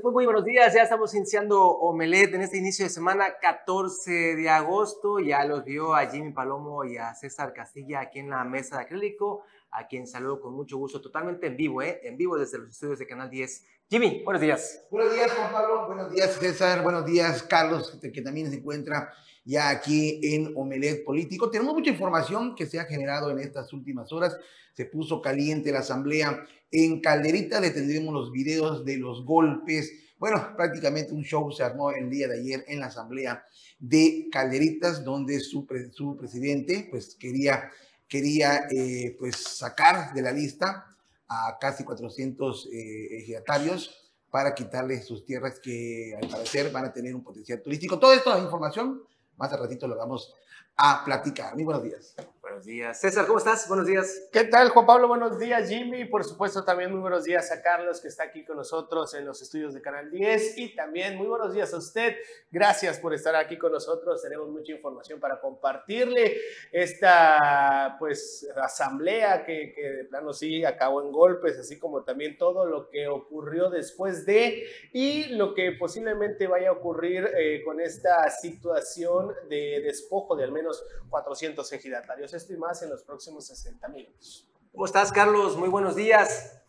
[0.00, 4.48] Pues muy buenos días, ya estamos iniciando Omelet en este inicio de semana 14 de
[4.48, 5.18] agosto.
[5.18, 8.84] Ya los vio a Jimmy Palomo y a César Castilla aquí en la mesa de
[8.84, 12.00] acrílico, a quien saludo con mucho gusto, totalmente en vivo, ¿eh?
[12.04, 13.66] En vivo desde los estudios de Canal 10.
[13.90, 14.86] Jimmy, buenos días.
[14.90, 15.86] Buenos días, Juan Pablo.
[15.88, 16.82] Buenos días, César.
[16.82, 19.12] Buenos días, Carlos, que también se encuentra
[19.44, 21.50] ya aquí en Omelet Político.
[21.50, 24.36] Tenemos mucha información que se ha generado en estas últimas horas.
[24.72, 27.60] Se puso caliente la asamblea en Calderita.
[27.60, 29.92] Le tendremos los videos de los golpes.
[30.18, 33.44] Bueno, prácticamente un show se armó el día de ayer en la asamblea
[33.78, 37.70] de Calderitas, donde su, su presidente pues quería,
[38.06, 40.86] quería eh, pues sacar de la lista
[41.28, 47.14] a casi 400 eh, ejidatarios para quitarles sus tierras que al parecer van a tener
[47.14, 47.98] un potencial turístico.
[47.98, 49.02] Toda esta información
[49.42, 50.32] más a ratito lo vamos
[50.76, 51.54] a platicar.
[51.56, 52.14] Muy buenos días.
[52.52, 53.00] Buenos días.
[53.00, 53.66] César, ¿cómo estás?
[53.66, 54.28] Buenos días.
[54.30, 55.08] ¿Qué tal, Juan Pablo?
[55.08, 56.04] Buenos días, Jimmy.
[56.04, 59.40] Por supuesto, también muy buenos días a Carlos, que está aquí con nosotros en los
[59.40, 60.58] estudios de Canal 10.
[60.58, 62.14] Y también muy buenos días a usted.
[62.50, 64.20] Gracias por estar aquí con nosotros.
[64.20, 66.36] Tenemos mucha información para compartirle.
[66.70, 72.90] Esta, pues, asamblea que, de plano sí acabó en golpes, así como también todo lo
[72.90, 79.32] que ocurrió después de y lo que posiblemente vaya a ocurrir eh, con esta situación
[79.48, 84.48] de despojo de al menos 400 ejidatarios esto y más en los próximos 60 minutos.
[84.72, 85.56] ¿Cómo estás, Carlos?
[85.56, 86.60] Muy buenos días.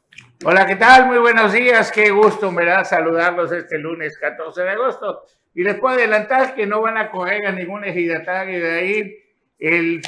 [0.45, 1.07] Hola, ¿qué tal?
[1.07, 1.91] Muy buenos días.
[1.91, 5.23] Qué gusto me da saludarlos este lunes 14 de agosto.
[5.55, 9.17] Y les puedo adelantar que no van a correr a ningún ejidatario de ahí.
[9.57, 10.03] El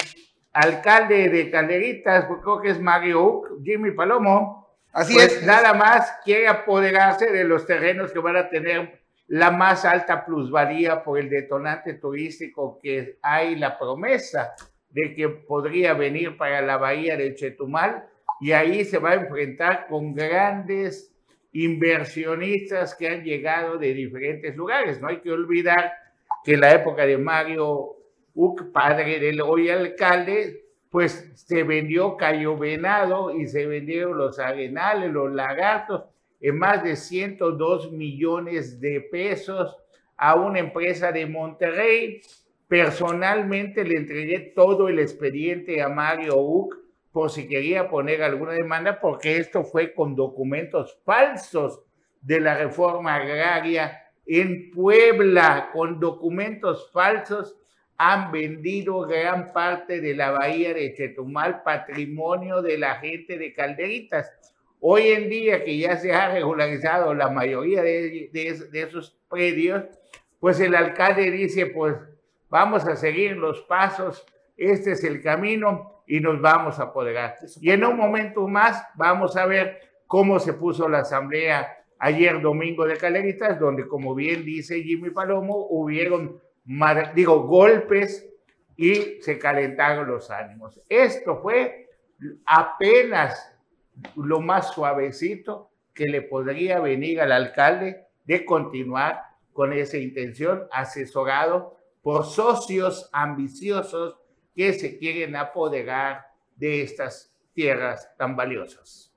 [0.54, 4.70] alcalde de Calderitas, pues, creo que es Mario Uc, Jimmy Palomo.
[4.94, 5.48] Así pues, es.
[5.48, 11.04] Nada más quiere apoderarse de los terrenos que van a tener la más alta plusvalía
[11.04, 14.54] por el detonante turístico que hay la promesa
[14.96, 18.08] de que podría venir para la bahía de Chetumal
[18.40, 21.14] y ahí se va a enfrentar con grandes
[21.52, 25.02] inversionistas que han llegado de diferentes lugares.
[25.02, 25.92] No hay que olvidar
[26.46, 27.98] que en la época de Mario
[28.34, 35.12] Uc, padre del hoy alcalde, pues se vendió Cayo Venado y se vendieron los arenales,
[35.12, 36.06] los lagartos,
[36.40, 39.76] en más de 102 millones de pesos
[40.16, 42.22] a una empresa de Monterrey
[42.68, 46.76] Personalmente le entregué todo el expediente a Mario Uc
[47.12, 51.82] por si quería poner alguna demanda, porque esto fue con documentos falsos
[52.22, 57.56] de la reforma agraria en Puebla, con documentos falsos,
[57.98, 64.34] han vendido gran parte de la bahía de Chetumal, patrimonio de la gente de Calderitas.
[64.82, 69.86] Hoy en día que ya se ha regularizado la mayoría de, de esos predios,
[70.40, 71.96] pues el alcalde dice, pues
[72.56, 77.36] vamos a seguir los pasos, este es el camino y nos vamos a apoderar.
[77.60, 82.86] Y en un momento más vamos a ver cómo se puso la asamblea ayer domingo
[82.86, 86.40] de Caleritas, donde como bien dice Jimmy Palomo, hubieron,
[87.14, 88.26] digo, golpes
[88.78, 90.80] y se calentaron los ánimos.
[90.88, 91.90] Esto fue
[92.46, 93.54] apenas
[94.16, 101.76] lo más suavecito que le podría venir al alcalde de continuar con esa intención, asesorado
[102.06, 104.20] por socios ambiciosos
[104.56, 109.12] que se quieren apoderar de estas tierras tan valiosas.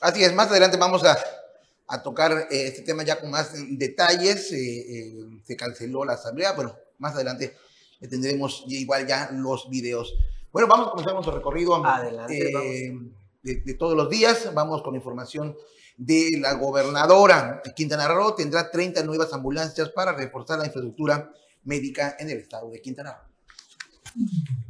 [0.00, 4.52] Así es, más adelante vamos a, tocar eh, este tema ya con más detalles.
[4.52, 7.56] Eh, eh, se canceló la asamblea, bueno, más adelante
[8.08, 10.14] tendremos igual ya los videos.
[10.52, 11.82] Bueno, vamos a comenzar nuestro recorrido
[12.28, 14.54] de, todos los días.
[14.54, 15.56] Vamos con información
[15.96, 17.62] de la gobernadora.
[17.74, 21.30] Quintana Roo tendrá 30 nuevas ambulancias para reforzar la infraestructura
[21.64, 24.65] médica en el estado de Quintana Roo.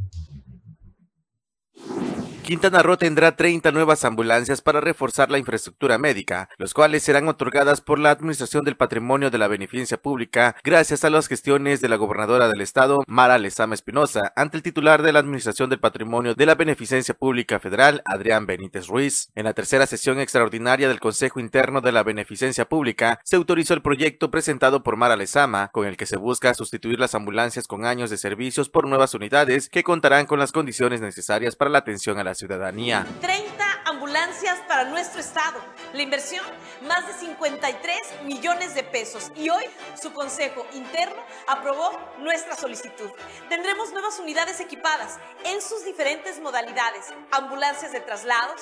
[2.46, 7.80] Quintana Roo tendrá 30 nuevas ambulancias para reforzar la infraestructura médica, los cuales serán otorgadas
[7.80, 11.96] por la Administración del Patrimonio de la Beneficencia Pública gracias a las gestiones de la
[11.96, 16.46] gobernadora del estado, Mara Lezama Espinosa, ante el titular de la Administración del Patrimonio de
[16.46, 19.32] la Beneficencia Pública Federal, Adrián Benítez Ruiz.
[19.34, 23.82] En la tercera sesión extraordinaria del Consejo Interno de la Beneficencia Pública, se autorizó el
[23.82, 28.08] proyecto presentado por Mara Lezama, con el que se busca sustituir las ambulancias con años
[28.08, 32.22] de servicios por nuevas unidades que contarán con las condiciones necesarias para la atención a
[32.22, 33.06] la ciudadanía.
[33.20, 35.58] 30 ambulancias para nuestro estado.
[35.94, 36.44] La inversión,
[36.82, 39.32] más de 53 millones de pesos.
[39.34, 39.64] Y hoy
[40.00, 43.10] su Consejo Interno aprobó nuestra solicitud.
[43.48, 47.06] Tendremos nuevas unidades equipadas en sus diferentes modalidades.
[47.32, 48.60] Ambulancias de traslados,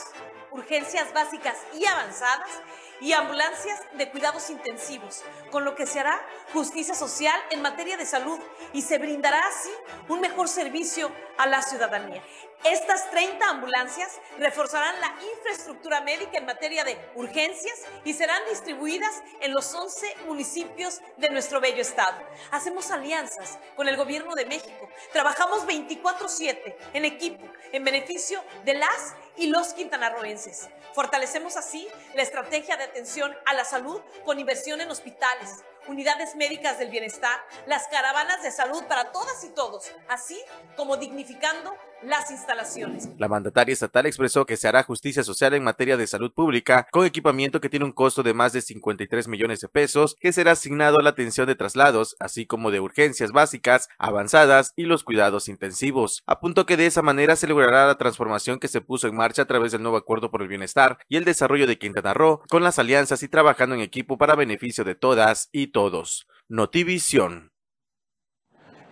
[0.52, 2.48] urgencias básicas y avanzadas
[3.00, 8.06] y ambulancias de cuidados intensivos, con lo que se hará justicia social en materia de
[8.06, 8.38] salud
[8.72, 9.70] y se brindará así
[10.08, 12.22] un mejor servicio a la ciudadanía.
[12.64, 19.52] Estas 30 ambulancias reforzarán la infraestructura médica en materia de urgencias y serán distribuidas en
[19.52, 22.16] los 11 municipios de nuestro bello estado.
[22.52, 24.88] Hacemos alianzas con el gobierno de México.
[25.12, 30.70] Trabajamos 24/7 en equipo en beneficio de las y los quintanarroenses.
[30.94, 36.78] Fortalecemos así la estrategia de atención a la salud con inversión en hospitales, unidades médicas
[36.78, 40.40] del bienestar, las caravanas de salud para todas y todos, así
[40.76, 43.08] como dignificando las instalaciones.
[43.18, 47.06] La mandataria estatal expresó que se hará justicia social en materia de salud pública con
[47.06, 50.98] equipamiento que tiene un costo de más de 53 millones de pesos que será asignado
[50.98, 56.22] a la atención de traslados, así como de urgencias básicas, avanzadas y los cuidados intensivos.
[56.26, 59.46] Apuntó que de esa manera se logrará la transformación que se puso en marcha a
[59.46, 62.78] través del nuevo acuerdo por el bienestar y el desarrollo de Quintana Roo con las
[62.78, 66.26] alianzas y trabajando en equipo para beneficio de todas y todos.
[66.48, 67.50] Notivisión.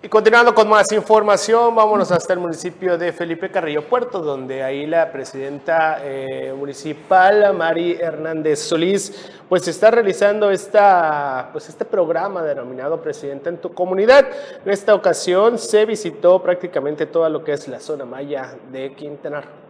[0.04, 4.84] Y continuando con más información, vámonos hasta el municipio de Felipe Carrillo Puerto, donde ahí
[4.84, 13.00] la presidenta eh, municipal, Mari Hernández Solís, pues está realizando esta, pues este programa denominado
[13.00, 14.26] Presidenta en tu comunidad.
[14.64, 19.40] En esta ocasión se visitó prácticamente toda lo que es la zona maya de Quintana
[19.40, 19.62] Roo.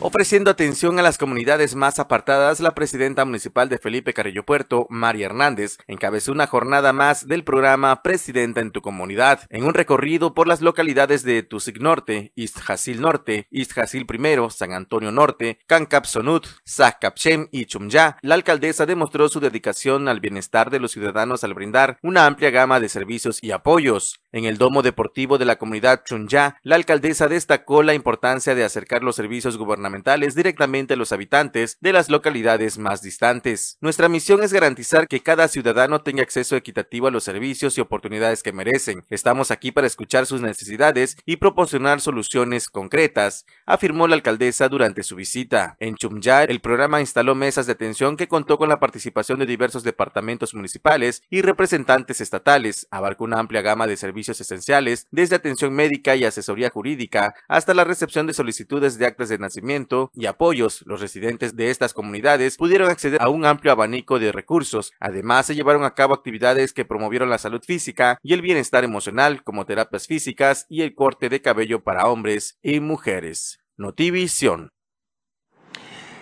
[0.00, 5.26] Ofreciendo atención a las comunidades más apartadas, la presidenta municipal de Felipe Carrillo Puerto, María
[5.26, 10.46] Hernández, encabezó una jornada más del programa Presidenta en tu comunidad, en un recorrido por
[10.46, 17.48] las localidades de Tusic Norte, Istjasil Norte, Istjasil I, San Antonio Norte, Cancap Sonut, Zacapchem
[17.50, 18.18] y Chumya.
[18.22, 22.78] La alcaldesa demostró su dedicación al bienestar de los ciudadanos al brindar una amplia gama
[22.78, 24.20] de servicios y apoyos.
[24.30, 29.02] En el domo deportivo de la comunidad Chumya, la alcaldesa destacó la importancia de acercar
[29.02, 33.78] los servicios gubernamentales directamente a los habitantes de las localidades más distantes.
[33.80, 38.42] Nuestra misión es garantizar que cada ciudadano tenga acceso equitativo a los servicios y oportunidades
[38.42, 39.02] que merecen.
[39.08, 45.16] Estamos aquí para escuchar sus necesidades y proporcionar soluciones concretas, afirmó la alcaldesa durante su
[45.16, 45.76] visita.
[45.80, 49.84] En Chumya, el programa instaló mesas de atención que contó con la participación de diversos
[49.84, 52.86] departamentos municipales y representantes estatales.
[52.90, 57.84] Abarcó una amplia gama de servicios esenciales, desde atención médica y asesoría jurídica hasta la
[57.84, 62.90] recepción de solicitudes de actas de nacimiento y apoyos, los residentes de estas comunidades pudieron
[62.90, 64.92] acceder a un amplio abanico de recursos.
[65.00, 69.42] Además, se llevaron a cabo actividades que promovieron la salud física y el bienestar emocional,
[69.44, 73.60] como terapias físicas y el corte de cabello para hombres y mujeres.
[73.76, 74.70] Notivisión.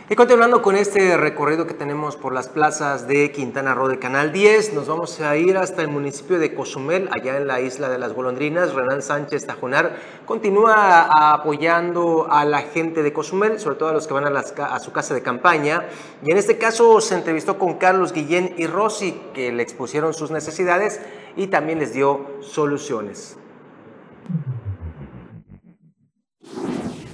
[0.08, 4.32] Y continuando con este recorrido que tenemos por las plazas de Quintana Roo de Canal
[4.32, 7.98] 10, nos vamos a ir hasta el municipio de Cozumel, allá en la isla de
[7.98, 8.72] las Golondrinas.
[8.72, 14.14] Renan Sánchez Tajonar continúa apoyando a la gente de Cozumel, sobre todo a los que
[14.14, 15.88] van a, su casa de campaña.
[16.22, 20.30] Y en este caso se entrevistó con Carlos Guillén y Rossi, que le expusieron sus
[20.30, 21.00] necesidades
[21.34, 23.36] y también les dio soluciones.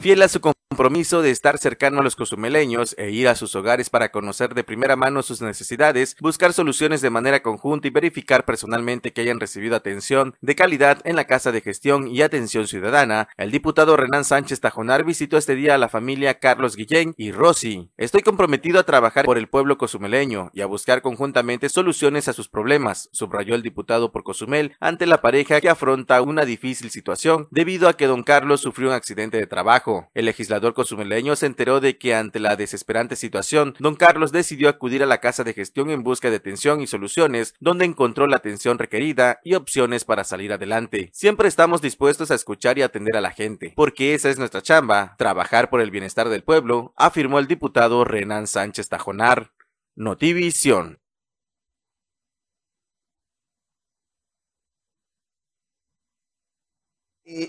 [0.00, 3.90] Fiel a su compromiso de estar cercano a los cozumeleños e ir a sus hogares
[3.90, 9.12] para conocer de primera mano sus necesidades, buscar soluciones de manera conjunta y verificar personalmente
[9.12, 13.50] que hayan recibido atención de calidad en la Casa de Gestión y Atención Ciudadana, el
[13.50, 17.90] diputado Renan Sánchez Tajonar visitó este día a la familia Carlos Guillén y Rossi.
[17.98, 22.48] Estoy comprometido a trabajar por el pueblo cozumeleño y a buscar conjuntamente soluciones a sus
[22.48, 27.90] problemas, subrayó el diputado por Cozumel ante la pareja que afronta una difícil situación debido
[27.90, 30.08] a que don Carlos sufrió un accidente de trabajo.
[30.14, 35.02] El legislador cozumeleño se enteró de que ante la desesperante situación, don Carlos decidió acudir
[35.02, 38.78] a la casa de gestión en busca de atención y soluciones, donde encontró la atención
[38.78, 41.10] requerida y opciones para salir adelante.
[41.12, 45.16] Siempre estamos dispuestos a escuchar y atender a la gente, porque esa es nuestra chamba,
[45.18, 49.52] trabajar por el bienestar del pueblo, afirmó el diputado Renan Sánchez Tajonar.
[49.94, 51.01] Notivisión.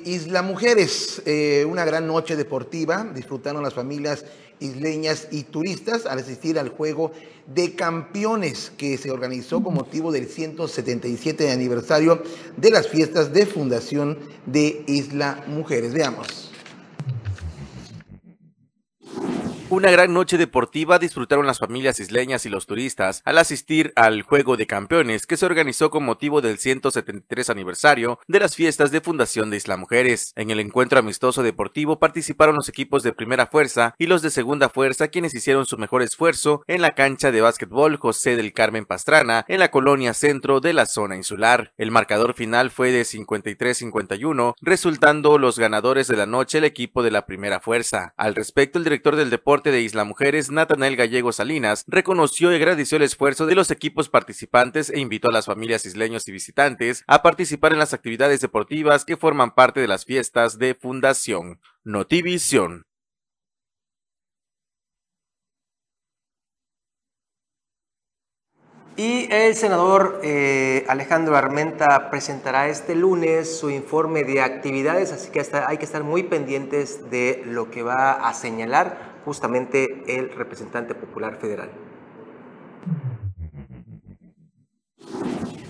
[0.05, 4.23] Isla Mujeres, eh, una gran noche deportiva, disfrutaron las familias
[4.59, 7.11] isleñas y turistas al asistir al juego
[7.47, 12.23] de campeones que se organizó con motivo del 177 aniversario
[12.55, 15.93] de las fiestas de fundación de Isla Mujeres.
[15.93, 16.42] Veamos.
[19.73, 24.55] Una gran noche deportiva disfrutaron las familias isleñas y los turistas al asistir al Juego
[24.55, 29.49] de Campeones que se organizó con motivo del 173 aniversario de las fiestas de fundación
[29.49, 30.31] de Isla Mujeres.
[30.35, 34.69] En el encuentro amistoso deportivo participaron los equipos de primera fuerza y los de segunda
[34.69, 39.43] fuerza quienes hicieron su mejor esfuerzo en la cancha de básquetbol José del Carmen Pastrana
[39.47, 41.73] en la colonia centro de la zona insular.
[41.77, 47.09] El marcador final fue de 53-51, resultando los ganadores de la noche el equipo de
[47.09, 48.13] la primera fuerza.
[48.17, 52.97] Al respecto, el director del deporte De Isla Mujeres, Natanael Gallego Salinas, reconoció y agradeció
[52.97, 57.21] el esfuerzo de los equipos participantes e invitó a las familias isleños y visitantes a
[57.21, 62.85] participar en las actividades deportivas que forman parte de las fiestas de Fundación Notivisión.
[68.95, 75.43] Y el senador eh, Alejandro Armenta presentará este lunes su informe de actividades, así que
[75.65, 81.37] hay que estar muy pendientes de lo que va a señalar justamente el representante popular
[81.37, 81.69] federal.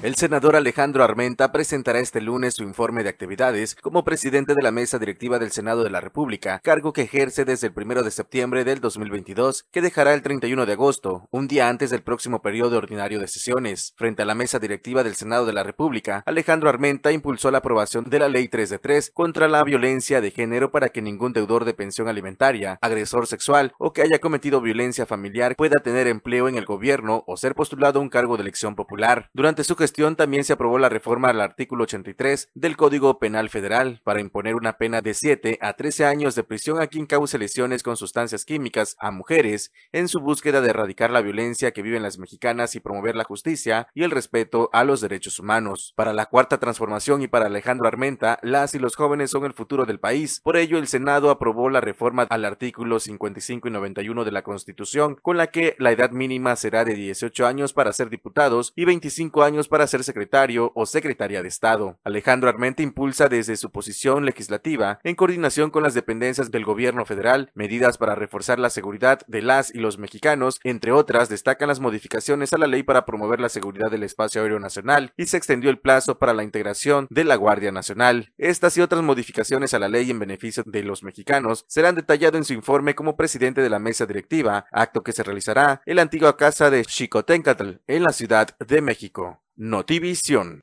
[0.04, 4.70] El senador Alejandro Armenta presentará este lunes su informe de actividades como presidente de la
[4.70, 8.66] mesa directiva del Senado de la República, cargo que ejerce desde el 1 de septiembre
[8.66, 13.18] del 2022, que dejará el 31 de agosto, un día antes del próximo periodo ordinario
[13.22, 13.94] de sesiones.
[13.96, 18.04] Frente a la mesa directiva del Senado de la República, Alejandro Armenta impulsó la aprobación
[18.10, 21.64] de la Ley 3 de 3 contra la violencia de género para que ningún deudor
[21.64, 26.56] de pensión alimentaria, agresor sexual o que haya cometido violencia familiar pueda tener empleo en
[26.56, 29.30] el gobierno o ser postulado a un cargo de elección popular.
[29.34, 34.02] Durante su gestión también se aprobó la reforma al artículo 83 del Código Penal Federal
[34.04, 37.84] para imponer una pena de 7 a 13 años de prisión a quien cause lesiones
[37.84, 42.18] con sustancias químicas a mujeres en su búsqueda de erradicar la violencia que viven las
[42.18, 45.94] mexicanas y promover la justicia y el respeto a los derechos humanos.
[45.96, 49.86] Para la cuarta transformación y para Alejandro Armenta, las y los jóvenes son el futuro
[49.86, 50.42] del país.
[50.44, 55.18] Por ello, el Senado aprobó la reforma al artículo 55 y 91 de la Constitución,
[55.22, 59.44] con la que la edad mínima será de 18 años para ser diputados y 25
[59.44, 62.00] años para ser secretario o secretaria de Estado.
[62.04, 67.52] Alejandro Armenta impulsa desde su posición legislativa, en coordinación con las dependencias del gobierno federal,
[67.54, 72.54] medidas para reforzar la seguridad de las y los mexicanos, entre otras destacan las modificaciones
[72.54, 75.80] a la ley para promover la seguridad del espacio aéreo nacional y se extendió el
[75.80, 78.34] plazo para la integración de la Guardia Nacional.
[78.38, 82.46] Estas y otras modificaciones a la ley en beneficio de los mexicanos serán detalladas en
[82.46, 86.38] su informe como presidente de la mesa directiva, acto que se realizará en la antigua
[86.38, 89.43] casa de Xicotencatl en la Ciudad de México.
[89.56, 90.62] Notivisión.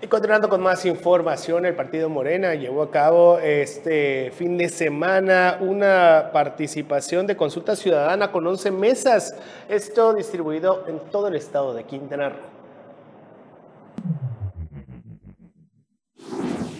[0.00, 5.58] Y continuando con más información, el partido Morena llevó a cabo este fin de semana
[5.60, 9.36] una participación de consulta ciudadana con 11 mesas,
[9.68, 12.56] esto distribuido en todo el estado de Quintana Roo.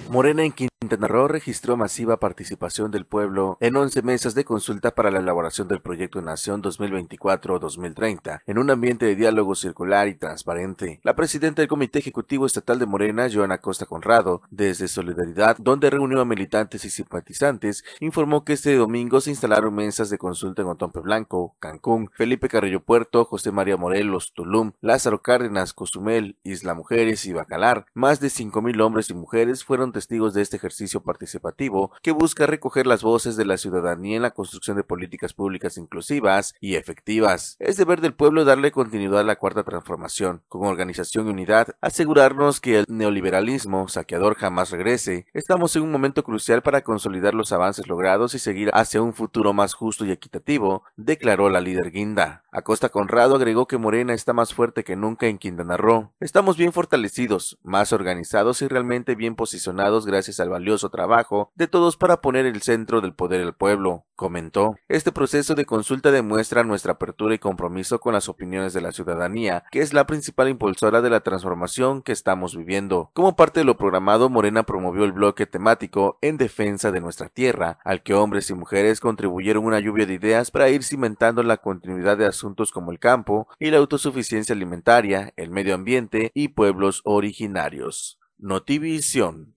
[0.09, 5.11] Morena en Quintana Roo registró masiva participación del pueblo en 11 mesas de consulta para
[5.11, 11.01] la elaboración del proyecto Nación 2024-2030, en un ambiente de diálogo circular y transparente.
[11.03, 16.21] La presidenta del Comité Ejecutivo Estatal de Morena, Joana Costa Conrado, desde Solidaridad, donde reunió
[16.21, 21.01] a militantes y simpatizantes, informó que este domingo se instalaron mesas de consulta en Otompe
[21.01, 27.33] Blanco, Cancún, Felipe Carrillo Puerto, José María Morelos, Tulum, Lázaro Cárdenas, Cozumel, Isla Mujeres y
[27.33, 27.87] Bacalar.
[27.95, 32.87] Más de 5.000 hombres y mujeres fueron testigos de este ejercicio participativo que busca recoger
[32.87, 37.57] las voces de la ciudadanía en la construcción de políticas públicas inclusivas y efectivas.
[37.61, 42.61] Es deber del pueblo darle continuidad a la cuarta transformación, con organización y unidad, asegurarnos
[42.61, 45.27] que el neoliberalismo saqueador jamás regrese.
[45.33, 49.53] Estamos en un momento crucial para consolidar los avances logrados y seguir hacia un futuro
[49.53, 52.43] más justo y equitativo, declaró la líder Guinda.
[52.51, 56.13] Acosta Conrado agregó que Morena está más fuerte que nunca en Quintana Roo.
[56.21, 61.97] Estamos bien fortalecidos, más organizados y realmente bien posicionados gracias al valioso trabajo de todos
[61.97, 64.77] para poner el centro del poder al pueblo, comentó.
[64.89, 69.65] Este proceso de consulta demuestra nuestra apertura y compromiso con las opiniones de la ciudadanía,
[69.71, 73.11] que es la principal impulsora de la transformación que estamos viviendo.
[73.13, 77.79] Como parte de lo programado, Morena promovió el bloque temático en defensa de nuestra tierra,
[77.85, 82.17] al que hombres y mujeres contribuyeron una lluvia de ideas para ir cimentando la continuidad
[82.17, 88.19] de asuntos como el campo y la autosuficiencia alimentaria, el medio ambiente y pueblos originarios.
[88.39, 89.56] Notivisión.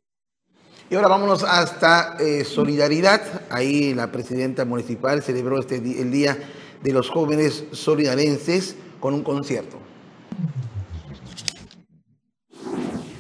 [0.92, 3.22] Y ahora vámonos hasta eh, Solidaridad.
[3.52, 6.36] Ahí la presidenta municipal celebró este el Día
[6.82, 9.78] de los Jóvenes Solidarenses con un concierto.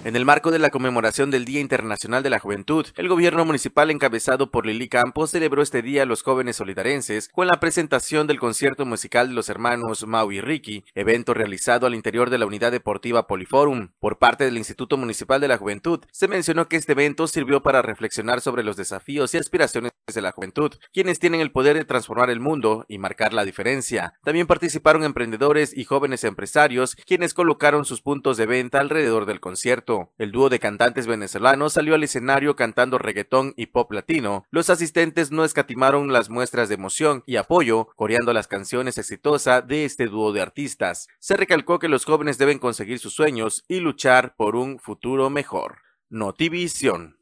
[0.06, 3.92] En el marco de la conmemoración del Día Internacional de la Juventud, el gobierno municipal
[3.92, 8.40] encabezado por Lili Campos celebró este día a los jóvenes solidarenses con la presentación del
[8.40, 12.72] concierto musical de los hermanos Mau y Ricky, evento realizado al interior de la unidad
[12.72, 13.90] deportiva Poliforum.
[14.00, 17.82] Por parte del Instituto Municipal de la Juventud, se mencionó que este evento sirvió para
[17.82, 22.30] reflexionar sobre los desafíos y aspiraciones de la juventud, quienes tienen el poder de transformar
[22.30, 24.14] el mundo y marcar la diferencia.
[24.24, 29.89] También participaron emprendedores y jóvenes empresarios, quienes colocaron sus puntos de venta alrededor del concierto.
[30.18, 34.46] El dúo de cantantes venezolanos salió al escenario cantando reggaetón y pop latino.
[34.52, 39.86] Los asistentes no escatimaron las muestras de emoción y apoyo, coreando las canciones exitosas de
[39.86, 41.08] este dúo de artistas.
[41.20, 45.78] Se recalcó que los jóvenes deben conseguir sus sueños y luchar por un futuro mejor.
[46.10, 47.18] Notivisión.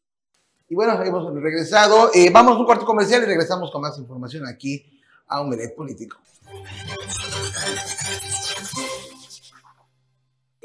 [0.69, 2.11] Y bueno, hemos regresado.
[2.13, 6.17] Eh, vamos a un cuarto comercial y regresamos con más información aquí a un Político.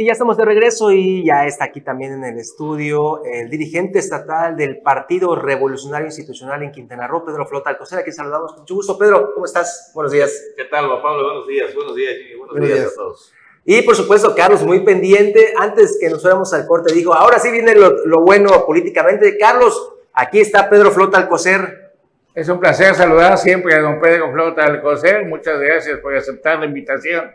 [0.02, 4.00] Y ya estamos de regreso y ya está aquí también en el estudio el dirigente
[4.00, 8.62] estatal del Partido Revolucionario Institucional en Quintana Roo, Pedro Flota Alcocer, a quien saludamos con
[8.62, 8.98] mucho gusto.
[8.98, 9.92] Pedro, ¿cómo estás?
[9.94, 10.54] Buenos días.
[10.56, 11.22] ¿Qué tal, Juan Pablo?
[11.22, 12.34] Buenos días, buenos días, Jimmy.
[12.34, 13.32] Buenos, buenos días, días, a todos.
[13.64, 15.54] Y por supuesto, Carlos, muy pendiente.
[15.56, 19.38] Antes que nos fuéramos al corte, dijo, ahora sí viene lo, lo bueno políticamente.
[19.38, 21.92] Carlos, aquí está Pedro Flota Alcocer.
[22.34, 25.26] Es un placer saludar siempre a don Pedro Flota Alcocer.
[25.26, 27.30] Muchas gracias por aceptar la invitación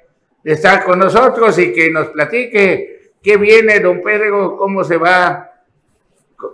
[0.48, 5.52] de estar con nosotros y que nos platique qué viene, don Pedro, cómo se va,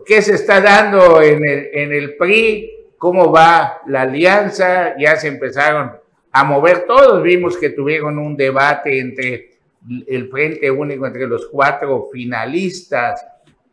[0.03, 4.95] qué se está dando en el, en el PRI, cómo va la alianza.
[4.97, 5.91] Ya se empezaron
[6.31, 7.21] a mover todos.
[7.21, 9.51] Vimos que tuvieron un debate entre
[10.07, 13.23] el Frente Único entre los cuatro finalistas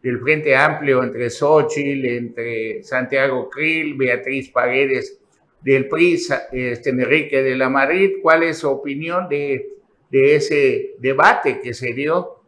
[0.02, 5.18] del Frente Amplio, entre Xochitl, entre Santiago Krill, Beatriz Paredes
[5.62, 6.20] del PRI,
[6.52, 8.16] este, Enrique de la Madrid.
[8.20, 9.79] ¿Cuál es su opinión de,
[10.10, 12.40] de ese debate que se dio?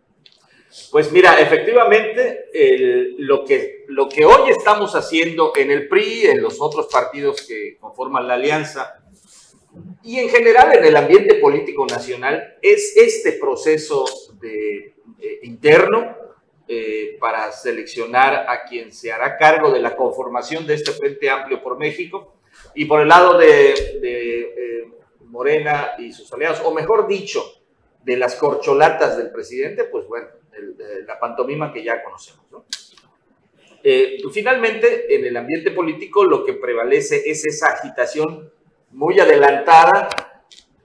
[0.91, 6.43] Pues mira, efectivamente, el, lo, que, lo que hoy estamos haciendo en el PRI, en
[6.43, 8.99] los otros partidos que conforman la alianza,
[10.03, 14.05] y en general en el ambiente político nacional es este proceso
[14.41, 16.17] de, eh, interno
[16.69, 21.63] eh, para seleccionar a quien se hará cargo de la conformación de este Frente Amplio
[21.63, 22.35] por México
[22.75, 24.62] y por el lado de, de
[25.33, 27.43] Morena y sus aliados, o mejor dicho,
[28.05, 30.29] de las corcholatas del presidente, pues bueno,
[31.07, 32.45] la pantomima que ya conocemos.
[32.51, 32.65] ¿no?
[34.31, 38.53] finalmente, en el ambiente político lo que prevalece es esa agitación
[38.91, 40.09] muy adelantada,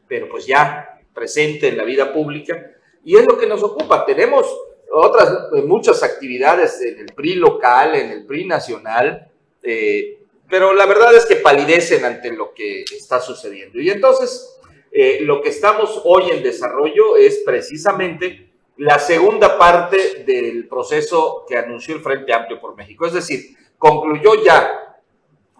[0.07, 2.71] pero pues ya presente en la vida pública.
[3.03, 4.05] Y es lo que nos ocupa.
[4.05, 4.47] Tenemos
[4.91, 9.29] otras eh, muchas actividades en el PRI local, en el PRI nacional,
[9.63, 10.16] eh,
[10.49, 13.79] pero la verdad es que palidecen ante lo que está sucediendo.
[13.79, 14.59] Y entonces,
[14.91, 21.57] eh, lo que estamos hoy en desarrollo es precisamente la segunda parte del proceso que
[21.57, 23.05] anunció el Frente Amplio por México.
[23.05, 25.01] Es decir, concluyó ya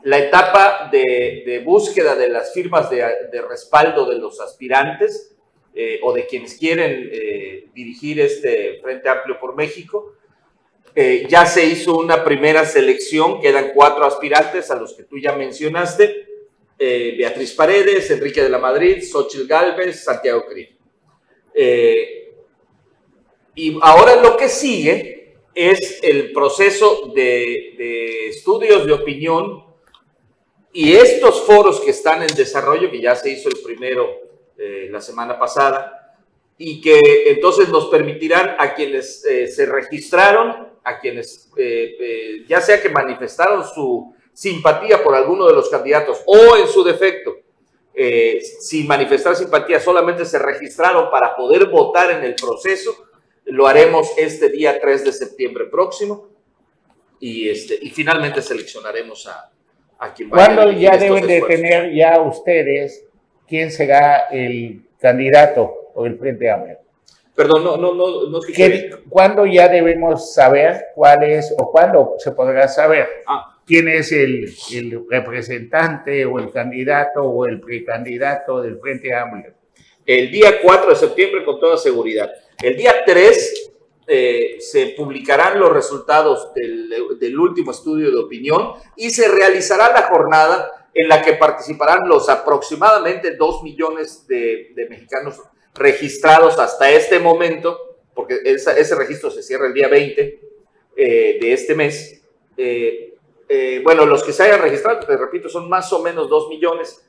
[0.04, 5.36] la etapa de, búsqueda de las firmas de, de respaldo de los aspirantes
[5.80, 10.14] eh, o de quienes quieren eh, dirigir este Frente Amplio por México.
[11.00, 15.34] Eh, ya se hizo una primera selección, quedan cuatro aspirantes a los que tú ya
[15.34, 16.26] mencionaste,
[16.80, 20.76] Beatriz Paredes, Enrique de la Madrid, Xochitl Galvez, Santiago Krill.
[23.56, 25.18] y ahora lo que sigue
[25.58, 29.66] es el proceso de, estudios de opinión
[30.72, 34.08] y estos foros que están en desarrollo, que ya se hizo el primero
[34.56, 35.97] eh, la semana pasada,
[36.58, 42.82] y que entonces nos permitirán a quienes eh, se registraron, a quienes eh, ya sea
[42.82, 47.36] que manifestaron su simpatía por alguno de los candidatos o en su defecto,
[48.60, 53.08] sin manifestar simpatía, solamente se registraron para poder votar en el proceso,
[53.46, 56.30] lo haremos este día 3 de septiembre próximo
[57.20, 59.52] y, este, y finalmente seleccionaremos a,
[60.30, 63.04] ¿Cuándo ya deben de tener ya ustedes
[63.48, 66.78] quién será el candidato o el Frente Amplio?
[67.36, 68.40] Perdón, no, no, no, no
[69.10, 73.60] ¿Cuándo ya debemos saber cuál es o cuándo se podrá saber ah.
[73.66, 79.54] quién es el, el, representante o el candidato o el precandidato del Frente Amplio?
[80.06, 82.32] El día 4 de septiembre con toda seguridad.
[82.62, 83.72] El día 3
[84.08, 90.04] eh, se publicarán los resultados del, del, último estudio de opinión y se realizará la
[90.04, 95.40] jornada en la que participarán los aproximadamente 2 millones de, de mexicanos
[95.78, 100.40] registrados hasta este momento, porque esa, ese registro se cierra el día 20
[100.96, 102.24] eh, de este mes.
[102.58, 103.14] Eh,
[103.48, 107.04] eh, bueno, los que se hayan registrado, te repito, son más o menos 2 millones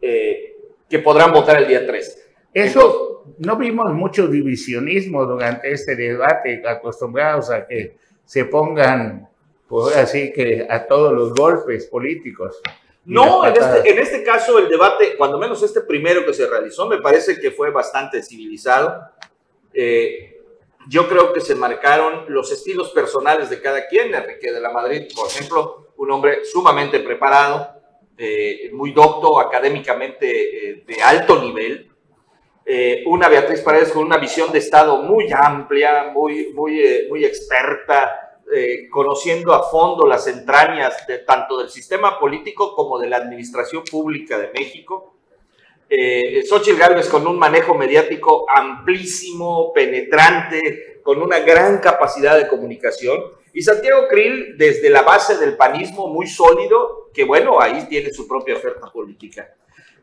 [0.00, 2.28] que podrán votar el día 3.
[2.52, 9.28] Eso no vimos mucho divisionismo durante este debate, acostumbrados a que se pongan,
[9.68, 12.60] pues así que a todos los golpes políticos.
[13.04, 16.86] No, en este, en este, caso el debate, cuando menos este primero que se realizó,
[16.86, 19.00] me parece que fue bastante civilizado.
[19.74, 20.40] Eh,
[20.88, 24.14] yo creo que se marcaron los estilos personales de cada quien.
[24.14, 27.74] Enrique de la Madrid, por ejemplo, un hombre sumamente preparado,
[28.16, 31.92] eh, muy docto, académicamente eh, de alto nivel,
[32.64, 37.24] eh, una Beatriz Paredes con una visión de Estado muy amplia, muy, muy, eh, muy
[37.24, 38.21] experta,
[38.54, 43.82] eh, conociendo a fondo las entrañas de, tanto del sistema político como de la administración
[43.84, 45.14] pública de México.
[45.88, 53.22] eh, Xochitl Gálvez con un manejo mediático amplísimo, penetrante, con una gran capacidad de comunicación.
[53.54, 58.26] Y Santiago Krill, desde la base del panismo muy sólido, que bueno, ahí tiene su
[58.26, 59.54] propia oferta política.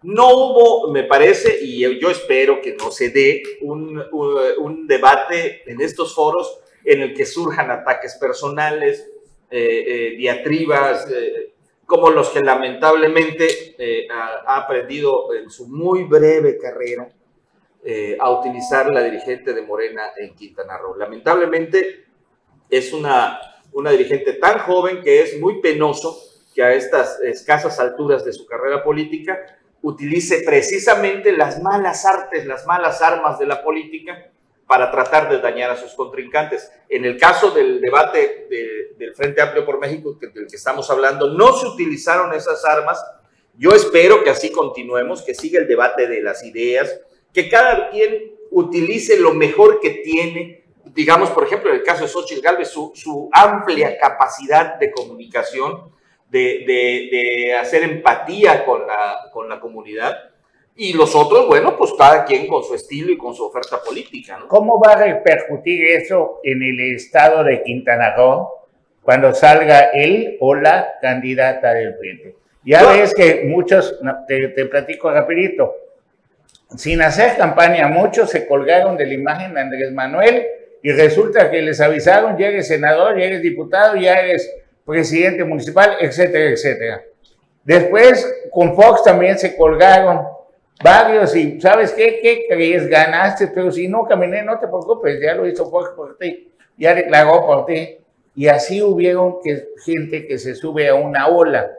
[0.04, 5.82] No hubo, me parece, y yo espero que no se dé un, un, debate en
[5.82, 9.10] estos foros en el que surjan ataques personales,
[9.52, 11.54] eh, eh, diatribas, eh,
[11.86, 17.10] como los que lamentablemente ha, aprendido en su muy breve carrera
[18.20, 20.96] a utilizar la dirigente de Morena en Quintana Roo.
[20.96, 22.06] Lamentablemente
[22.70, 23.40] es una,
[23.72, 26.16] una dirigente tan joven que es muy penoso
[26.54, 29.40] que a estas escasas alturas de su carrera política
[29.82, 34.30] utilice precisamente las malas artes, las malas armas de la política
[34.70, 36.72] para tratar de dañar a sus contrincantes.
[36.88, 38.48] En el caso del debate
[39.00, 43.04] del Frente Amplio por México, del que estamos hablando, no se utilizaron esas armas.
[43.58, 47.02] Yo espero que así continuemos, que siga el debate de las ideas,
[47.34, 52.10] que cada quien utilice lo mejor que tiene, digamos, por ejemplo, en el caso de
[52.10, 55.92] Xochitl Galvez, su, amplia capacidad de comunicación,
[56.30, 58.86] de, hacer empatía con
[59.50, 60.29] la comunidad
[60.82, 64.38] y los otros, bueno, pues cada quien con su estilo y con su oferta política.
[64.40, 64.48] ¿no?
[64.48, 68.48] ¿Cómo va a repercutir eso en el estado de Quintana Roo
[69.02, 72.34] cuando salga él o la candidata del frente?
[72.64, 75.76] Ya ves que muchos, te, te, platico rapidito,
[76.78, 80.48] sin hacer campaña, muchos se colgaron de la imagen de Andrés Manuel
[80.82, 84.50] y resulta que les avisaron, ya eres senador, ya eres diputado, ya eres
[84.86, 87.02] presidente municipal, etcétera, etcétera.
[87.66, 90.39] Después con Fox también se colgaron
[90.84, 92.20] varios y ¿sabes qué?
[92.22, 92.88] ¿Qué crees?
[92.88, 97.46] Ganaste, pero si no caminé, no te preocupes, ya lo hizo por ti, ya declaró
[97.46, 97.98] por ti.
[98.36, 101.70] Y así hubieron que, gente que se sube a una ola.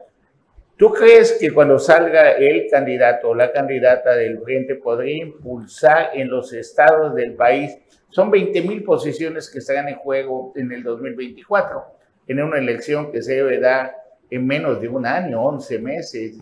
[0.76, 6.28] ¿Tú crees que cuando salga el candidato o la candidata del frente podría impulsar en
[6.28, 7.76] los estados del país?
[8.08, 11.84] Son 20 mil posiciones que estarán en juego en el 2024,
[12.28, 13.94] en una elección que se debe dar
[14.30, 16.38] en menos de un año, 11 meses,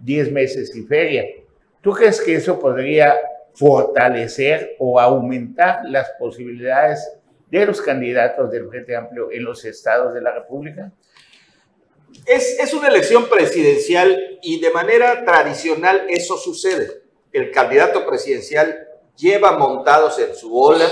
[0.00, 1.24] 10 meses y feria.
[1.82, 3.20] ¿Tú crees que eso podría
[3.54, 7.12] fortalecer o aumentar las posibilidades
[7.50, 10.92] de los candidatos del Frente Amplio en los estados de la República?
[12.24, 17.02] Es, es, una elección presidencial y de manera tradicional eso sucede.
[17.32, 20.86] El candidato presidencial lleva montados en su ola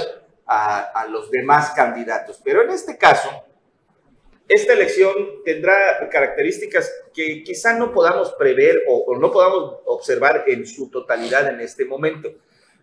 [0.44, 2.40] a, a los demás candidatos.
[2.42, 3.28] Pero en este caso,
[4.50, 10.90] esta elección tendrá características que quizá no podamos prever o, no podamos observar en su
[10.90, 12.32] totalidad en este momento.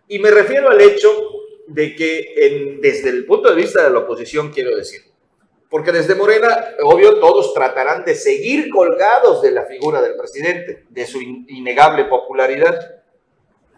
[0.08, 1.14] Y me refiero al hecho
[1.66, 5.02] de que desde el punto de vista de la oposición, quiero decir,
[5.68, 11.06] porque desde Morena, obvio, todos tratarán de seguir colgados de la figura del presidente, de
[11.06, 13.02] su innegable popularidad,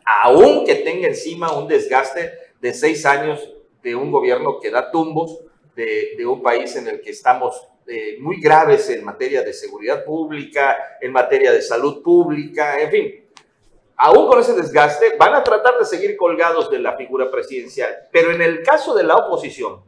[0.05, 5.41] aunque tenga encima un desgaste de seis años de un gobierno que da tumbos,
[5.75, 10.05] de, de un país en el que estamos eh, muy graves en materia de seguridad
[10.05, 13.25] pública, en materia de salud pública, en fin.
[13.97, 18.09] Aún con ese desgaste, van a tratar de seguir colgados de la figura presidencial.
[18.11, 19.83] Pero en el caso de la oposición,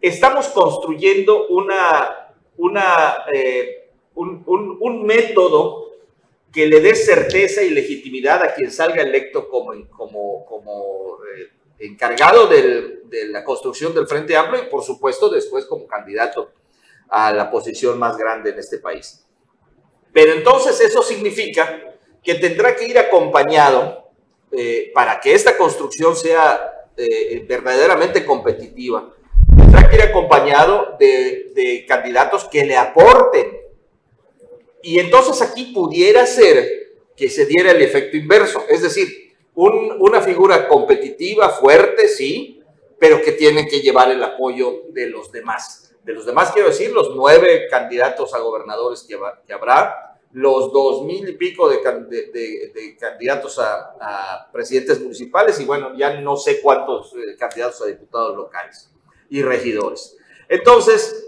[0.00, 5.92] estamos construyendo una, una, eh, un, un, método
[6.52, 12.46] que le dé certeza y legitimidad a quien salga electo como, como, como eh, encargado
[12.46, 16.52] del, de la construcción del Frente Amplio y por supuesto después como candidato
[17.08, 19.24] a la posición más grande en este país.
[20.12, 24.10] Pero entonces eso significa que tendrá que ir acompañado
[24.52, 29.12] eh, para que esta construcción sea eh, verdaderamente competitiva.
[29.56, 33.58] Tendrá que ir acompañado de, candidatos que le aporten.
[34.82, 36.68] Y entonces aquí pudiera ser
[37.16, 39.08] que se diera el efecto inverso, es decir,
[39.54, 42.60] un, una figura competitiva, fuerte, sí,
[42.98, 46.92] pero que tiene que llevar el apoyo de los demás de los demás, quiero decir,
[46.92, 51.80] los nueve candidatos a gobernadores que, habrá, los dos mil y pico de,
[52.98, 58.90] candidatos a, presidentes municipales y bueno, ya no sé cuántos eh, candidatos a diputados locales
[59.30, 60.16] y regidores.
[60.48, 61.26] Entonces,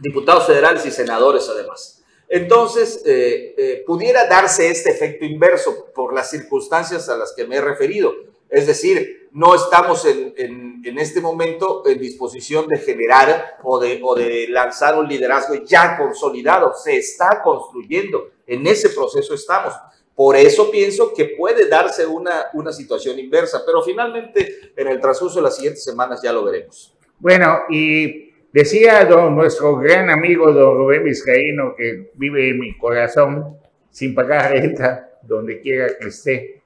[0.00, 2.04] diputados federales y senadores además.
[2.28, 7.56] Entonces, eh, eh, pudiera darse este efecto inverso por las circunstancias a las que me
[7.56, 8.14] he referido.
[8.48, 14.46] Es decir, no estamos en, este momento en disposición de generar o de, o de
[14.48, 16.72] lanzar un liderazgo ya consolidado.
[16.74, 18.30] Se está construyendo.
[18.46, 19.72] En ese proceso estamos.
[20.14, 25.36] Por eso pienso que puede darse una, una situación inversa, pero finalmente en el transcurso
[25.36, 26.94] de las siguientes semanas ya lo veremos.
[27.18, 33.56] Bueno, y decía don, nuestro gran amigo don Rubén Vizcaíno, que vive en mi corazón
[33.90, 36.62] sin pagar renta, donde quiera que esté,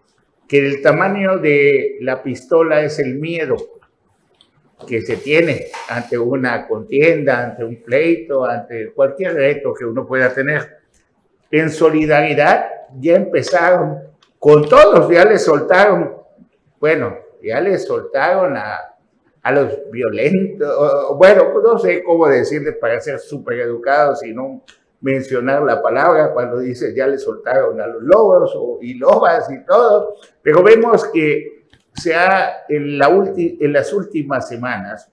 [0.47, 3.78] que el tamaño de la pistola es el miedo
[4.87, 10.33] que se tiene ante una contienda, ante un pleito, ante cualquier reto que uno pueda
[10.33, 10.79] tener.
[11.51, 14.03] En solidaridad ya empezaron,
[14.39, 16.15] con todos ya le soltaron,
[16.79, 18.95] bueno, ya le soltaron a,
[19.43, 24.63] a los violentos, bueno, no sé cómo decirles para ser súper educados y no
[25.01, 30.17] mencionar la palabra cuando dice ya le soltaron a los lobos y lobas y todo,
[30.43, 31.58] pero vemos que
[32.01, 33.09] se ha, en, la
[33.61, 35.11] las últimas semanas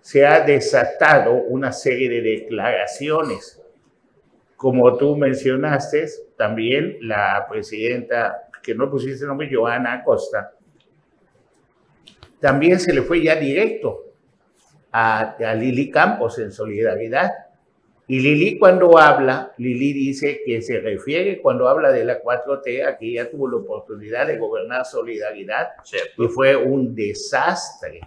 [0.00, 3.60] se ha desatado una serie de declaraciones.
[4.56, 10.52] Como tú mencionaste, también la presidenta, que no pusiste nombre, Joana Acosta,
[12.40, 14.12] también se le fue ya directo
[14.92, 17.43] a, a Lili Campos en solidaridad
[18.06, 23.14] y Lili cuando habla, Lili dice que se refiere cuando habla de la 4T, aquí
[23.14, 25.68] ya tuvo la oportunidad de gobernar Solidaridad
[26.18, 28.00] y fue un desastre.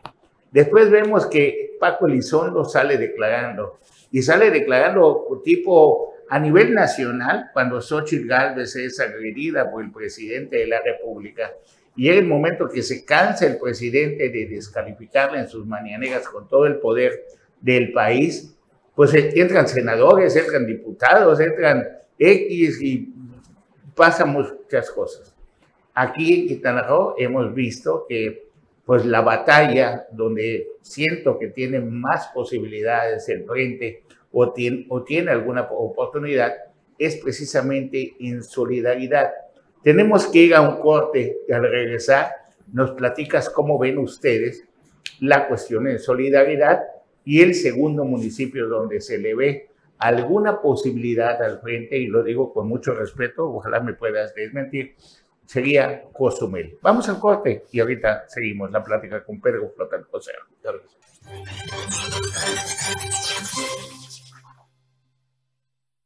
[0.51, 3.79] Después vemos que Paco Elizondo sale declarando
[4.11, 10.57] y sale declarando tipo a nivel nacional cuando Xochitl Gálvez es agredida por el presidente
[10.57, 11.53] de la República
[11.95, 16.47] y es el momento que se cansa el presidente de descalificarla en sus mañaneras con
[16.47, 17.25] todo el poder
[17.59, 18.56] del país
[18.97, 23.13] pues entran senadores, entran diputados, entran X y
[23.93, 25.35] pasan muchas cosas.
[25.93, 28.47] Aquí en Quintana Roo hemos visto que
[28.83, 35.29] pues la batalla donde siento que tiene más posibilidades el frente o tiene, o tiene
[35.29, 36.55] alguna oportunidad
[36.97, 39.29] es precisamente en solidaridad.
[39.83, 42.31] Tenemos que ir a un corte y al regresar
[42.73, 44.63] nos platicas cómo ven ustedes
[45.19, 46.81] la cuestión en solidaridad
[47.27, 52.53] y el segundo municipio donde se le ve alguna posibilidad al frente, y lo digo
[52.53, 54.95] con mucho respeto, ojalá me puedas desmentir,
[55.45, 56.77] sería Cozumel.
[56.81, 60.31] Vamos al corte y ahorita seguimos la plática con Pedro Flotal José.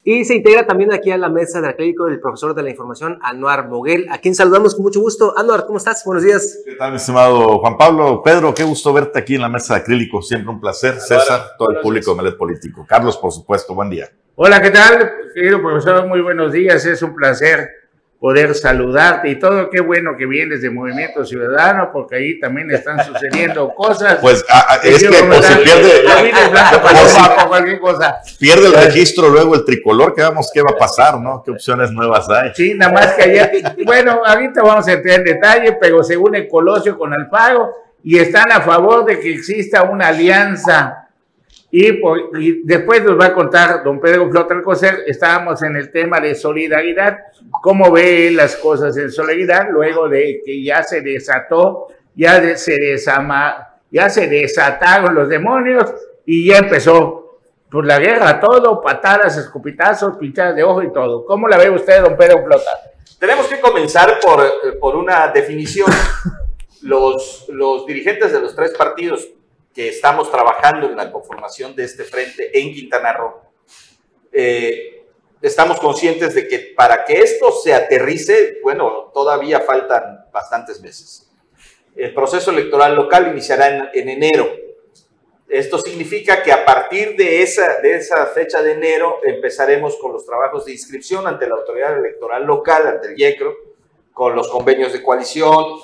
[0.04, 3.20] Y se integra también aquí a la mesa de acrílico el profesor de la información,
[3.22, 5.38] Anuar Moguel, a quien saludamos con mucho gusto.
[5.38, 6.02] Anuar, ¿cómo estás?
[6.04, 6.64] Buenos días.
[6.66, 8.24] ¿Qué tal, mi estimado Juan Pablo?
[8.24, 10.24] Pedro, qué gusto verte aquí en la mesa de acrílico.
[10.24, 11.00] Siempre un placer.
[11.00, 12.84] César, todo el público de Melet Político.
[12.90, 14.10] Carlos, por supuesto, buen día.
[14.34, 15.12] Hola, ¿qué tal?
[15.36, 16.84] Querido profesor, muy buenos días.
[16.84, 17.70] Es un placer
[18.22, 19.68] poder saludarte y todo.
[19.72, 24.20] Qué bueno que vienes de Movimiento Ciudadano, porque ahí también están sucediendo cosas.
[24.22, 26.04] Pues ah, ah, es que por si pierde,
[28.38, 31.42] pierde el registro luego el tricolor, ¿qué vamos, qué va a pasar, no?
[31.44, 32.52] ¿Qué opciones nuevas hay?
[32.54, 36.48] Sí, nada más que ayer, bueno, ahorita vamos a entrar en detalle, pero según el
[36.48, 37.72] Colosio con Alfaro,
[38.04, 41.01] y están a favor de que exista una alianza
[41.72, 46.36] y, después nos va a contar don Pedro Flota Alcocer, estábamos en el tema de
[46.36, 47.18] solidaridad,
[47.62, 53.80] cómo ve las cosas en solidaridad, luego de que ya se desató, ya se, desama,
[53.90, 55.86] ya se desataron los demonios
[56.26, 57.40] y ya empezó
[57.72, 61.26] por la guerra, todo, patadas, escupitazos, pinchadas de ojo y todo.
[61.26, 62.72] ¿Cómo la ve usted, don Pedro Flota?
[63.18, 65.90] Tenemos que comenzar por, por una definición.
[66.84, 69.30] Los, los dirigentes de los tres partidos
[69.74, 73.42] que estamos trabajando en la conformación de este frente en Quintana Roo,
[74.32, 75.06] eh,
[75.42, 81.30] estamos conscientes de que para que esto se aterrice, bueno, todavía faltan bastantes meses.
[81.96, 84.50] El proceso electoral local iniciará en, enero.
[85.50, 90.26] Esto significa que a partir de esa, de esa fecha de enero empezaremos con los
[90.26, 93.54] trabajos de inscripción ante la autoridad electoral local, ante el IECRO,
[94.14, 95.80] con los convenios de coalición,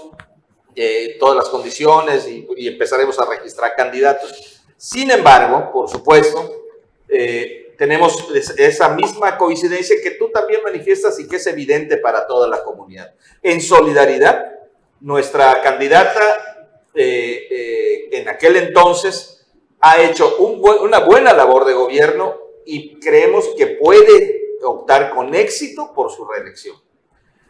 [0.79, 4.61] eh, todas las condiciones y, empezaremos a registrar candidatos.
[4.77, 6.67] Sin embargo, por supuesto,
[7.09, 12.47] eh, tenemos esa misma coincidencia que tú también manifiestas y que es evidente para toda
[12.47, 13.11] la comunidad.
[13.41, 14.53] En solidaridad,
[14.99, 19.47] nuestra candidata eh, en aquel entonces
[19.79, 22.37] ha hecho una buena labor de gobierno
[22.67, 26.75] y creemos que puede optar con éxito por su reelección.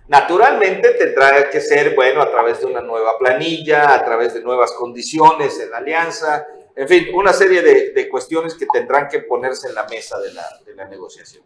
[0.08, 4.72] Naturalmente tendrá que ser, bueno, a través de una nueva planilla, a través de nuevas
[4.72, 9.76] condiciones en la alianza, en fin, una serie de, cuestiones que tendrán que ponerse en
[9.76, 10.32] la mesa de
[10.76, 11.44] la, negociación.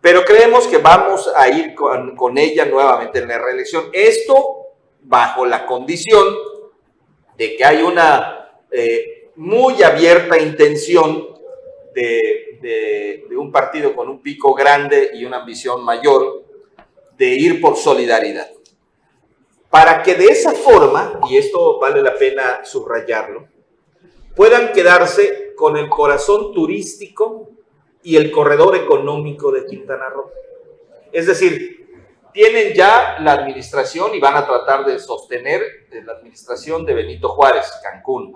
[0.00, 3.88] Pero creemos que vamos a ir con, ella nuevamente en la reelección.
[3.92, 4.66] Esto
[5.00, 6.26] bajo la condición
[7.38, 11.38] de que hay una eh, muy abierta intención
[11.94, 16.43] de, de un partido con un pico grande y una ambición mayor
[17.16, 18.50] de ir por solidaridad.
[19.70, 23.48] Para que de esa forma, y esto vale la pena subrayarlo,
[24.36, 27.50] puedan quedarse con el corazón turístico
[28.02, 30.30] y el corredor económico de Quintana Roo.
[31.12, 31.74] Es decir,
[32.32, 35.62] tienen ya la administración y van a tratar de sostener
[36.04, 38.32] la administración de Benito Juárez, Cancún.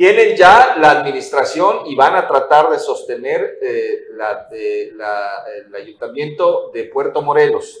[0.00, 6.84] Tienen ya la administración y van a tratar de sostener eh, la- el ayuntamiento de
[6.84, 7.78] Puerto Morelos.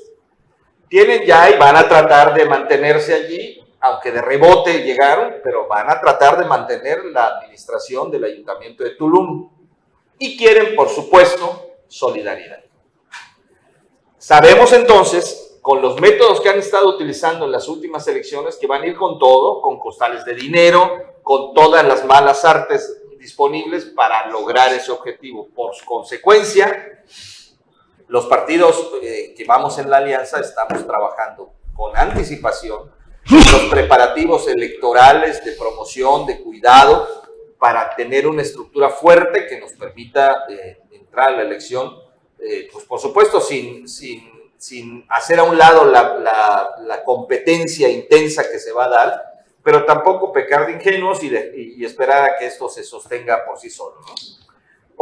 [0.86, 5.88] Tienen ya y van a tratar de mantenerse allí, aunque de rebote llegaron, pero van
[5.88, 9.50] a tratar de mantener la administración del ayuntamiento de Tulum.
[10.18, 12.60] Y quieren, por supuesto, solidaridad.
[14.18, 18.82] Sabemos entonces, con los métodos que han estado utilizando en las últimas elecciones, que van
[18.82, 20.90] a ir con todo, con costales de dinero,
[21.22, 25.48] con todas las malas artes disponibles para lograr ese objetivo.
[25.54, 27.04] Por consecuencia,
[28.08, 32.90] los partidos eh, que vamos en la alianza estamos trabajando con anticipación
[33.30, 37.06] los preparativos electorales de promoción, de cuidado,
[37.58, 41.94] para tener una estructura fuerte que nos permita eh, entrar a la elección,
[42.38, 47.88] eh, pues por supuesto sin, sin, sin hacer a un lado la, la- la competencia
[47.88, 49.22] intensa que se va a dar,
[49.64, 53.58] pero tampoco pecar de ingenuos y, de- y- esperar a que esto se sostenga por
[53.58, 54.14] sí solo, ¿no?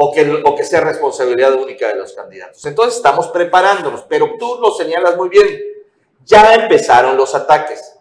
[0.00, 2.64] o que, o que sea responsabilidad única de los candidatos.
[2.66, 5.60] Entonces estamos preparándonos, pero tú lo señalas muy bien,
[6.24, 7.94] ya empezaron los ataques.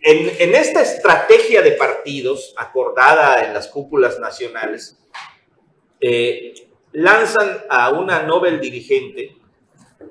[0.00, 4.96] En, en esta estrategia de partidos acordada en las cúpulas nacionales,
[6.00, 6.54] eh,
[6.92, 9.36] lanzan a una Nobel dirigente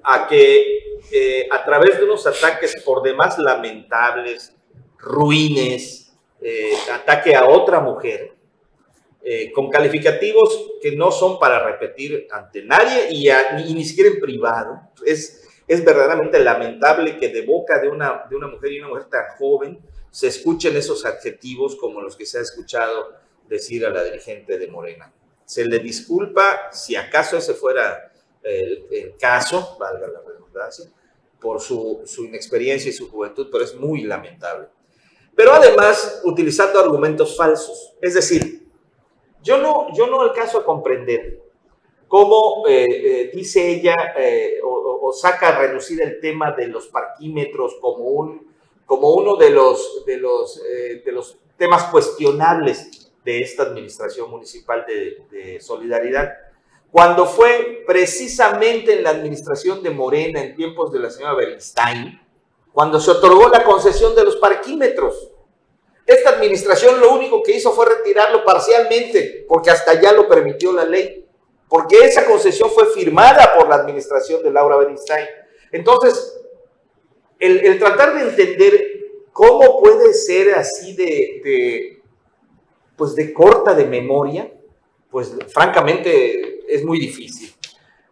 [0.03, 4.53] a que eh, a través de unos ataques por demás lamentables,
[4.97, 8.33] ruines, eh, ataque a otra mujer,
[9.23, 14.09] eh, con calificativos que no son para repetir ante nadie y, a- ni, ni siquiera
[14.11, 14.79] en privado.
[15.05, 19.05] Es, es verdaderamente lamentable que de boca de una, de una mujer y una mujer
[19.05, 19.79] tan joven
[20.11, 23.13] se escuchen esos adjetivos como los que se ha escuchado
[23.47, 25.11] decir a la dirigente de Morena.
[25.45, 28.06] Se le disculpa, si acaso ese fuera
[28.47, 30.85] el, caso, valga la redundancia,
[31.39, 34.67] por su, su inexperiencia y su juventud, pero es muy lamentable.
[35.35, 37.93] Pero además utilizando argumentos falsos.
[38.01, 38.67] Es decir,
[39.43, 41.39] yo no, yo no alcanzo a comprender
[42.07, 47.75] cómo eh, eh, dice ella eh, o, saca a relucir el tema de los parquímetros
[47.79, 48.53] como, un,
[48.85, 54.85] como uno de los, de, los, eh, de los temas cuestionables de esta administración municipal
[54.85, 56.46] de solidaridad.
[56.91, 62.19] Cuando fue precisamente en la administración de Morena, en tiempos de la señora Beristain,
[62.71, 65.31] cuando se otorgó la concesión de los parquímetros.
[66.05, 70.85] Esta administración lo único que hizo fue retirarlo parcialmente, porque hasta allá lo permitió la
[70.85, 71.25] ley,
[71.67, 75.25] porque esa concesión fue firmada por la administración de Laura Beristain.
[75.71, 76.39] Entonces,
[77.39, 78.87] el, tratar de entender
[79.33, 82.01] cómo puede ser así de,
[82.95, 84.51] pues de corta de memoria,
[85.09, 87.53] pues francamente es muy difícil.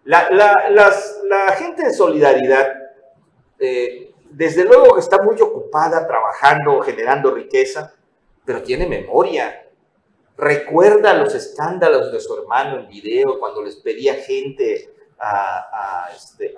[0.04, 2.74] La, gente de solidaridad,
[3.60, 7.94] eh, desde luego que está muy ocupada trabajando, generando riqueza,
[8.46, 9.68] pero tiene memoria.
[10.38, 16.54] Recuerda los escándalos de su hermano en video cuando les pedía gente a, este,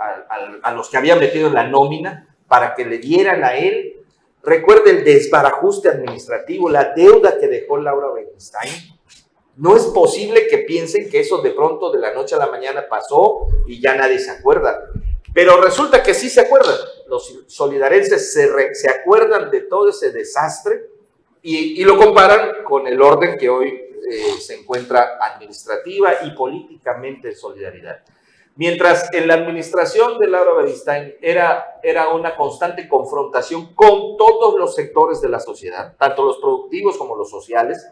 [0.73, 3.93] los que había metido en la nómina para que le dieran a él.
[4.43, 8.71] Recuerda el desbarajuste administrativo, la deuda que dejó Laura Berenstein.
[9.58, 12.88] No es posible que piensen que eso de pronto de la noche a la mañana
[12.88, 14.89] pasó y ya nadie se acuerda.
[15.34, 16.76] Pero resulta que sí se acuerdan.
[17.08, 20.89] Los solidarenses se, se acuerdan de todo ese desastre
[21.41, 27.30] y, y lo comparan con el orden que hoy eh, se encuentra administrativa y políticamente
[27.30, 28.04] en solidaridad.
[28.56, 34.74] Mientras en la administración de Laura Beristain era, era una constante confrontación con todos los
[34.74, 37.86] sectores de la sociedad, tanto los productivos como los sociales,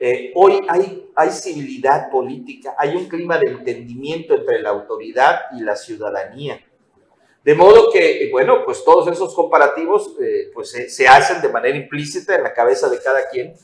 [0.00, 5.60] eh, hoy hay, hay civilidad política, hay un clima de entendimiento entre la autoridad y
[5.62, 6.60] la ciudadanía.
[7.44, 11.48] De modo que, eh, bueno, pues todos esos comparativos eh, pues se, se hacen de
[11.48, 13.54] manera implícita en la cabeza de cada quien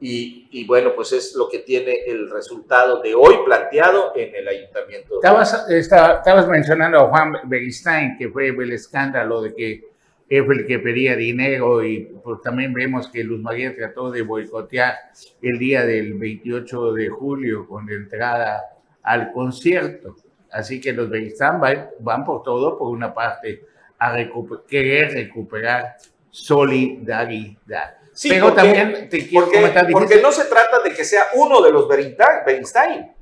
[0.00, 4.48] y, y, bueno, pues es lo que tiene el resultado de hoy planteado en el
[4.48, 5.14] ayuntamiento.
[5.16, 9.93] Estabas, esta- estabas mencionando a Juan Beristain, que fue el escándalo de que
[10.28, 14.94] fue el que pedía dinero y pues también vemos que Luz María trató de boicotear
[15.42, 18.62] el día del 28 de julio con la entrada
[19.02, 20.16] al concierto.
[20.50, 21.60] Así que los Beristain
[22.00, 23.64] van, por todo, por una parte,
[23.98, 25.96] a recu- querer recuperar
[26.30, 27.96] solidaridad.
[28.12, 31.24] Sí, Pero porque- también te quiero Porque, comentar, porque no se trata de que sea
[31.34, 33.12] uno de los Bernstein.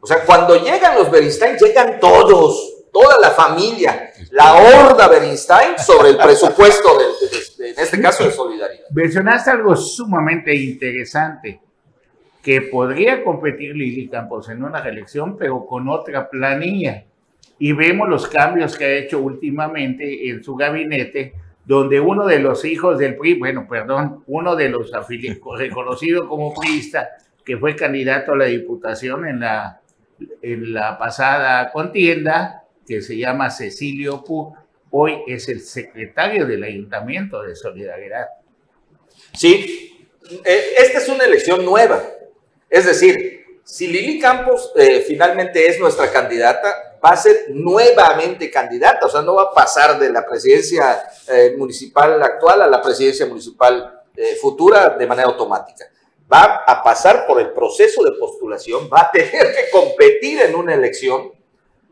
[0.00, 6.10] O sea, cuando llegan los Bernstein, llegan todos, toda la familia, la horda Bernstein sobre
[6.10, 8.84] el presupuesto, de, de- de- en este caso, de solidaridad.
[8.90, 11.60] Mencionaste algo sumamente interesante,
[12.42, 17.04] que podría competir Lili Campos en una reelección, pero con otra planilla.
[17.58, 21.34] y vemos los cambios que ha hecho últimamente en su gabinete,
[21.64, 24.90] donde uno de los hijos del PRI, bueno, perdón, uno de los
[25.58, 27.08] reconocido como priista,
[27.44, 29.80] que fue candidato a la diputación en la,
[30.42, 34.54] en la pasada contienda, que se llama Cecilio Pu,
[34.90, 38.28] hoy es el secretario del Ayuntamiento de Solidaridad.
[39.36, 40.08] Sí,
[40.44, 42.02] eh, esta es una elección nueva.
[42.70, 49.06] Es decir, si Lili Campos eh, finalmente es nuestra candidata, va a ser nuevamente candidata,
[49.06, 53.26] o sea, no va a pasar de la presidencia eh, municipal actual a la presidencia
[53.26, 54.00] municipal
[54.40, 55.86] futura de manera automática.
[56.32, 60.72] Va a pasar por el proceso de postulación, va a tener que competir en una
[60.72, 61.32] elección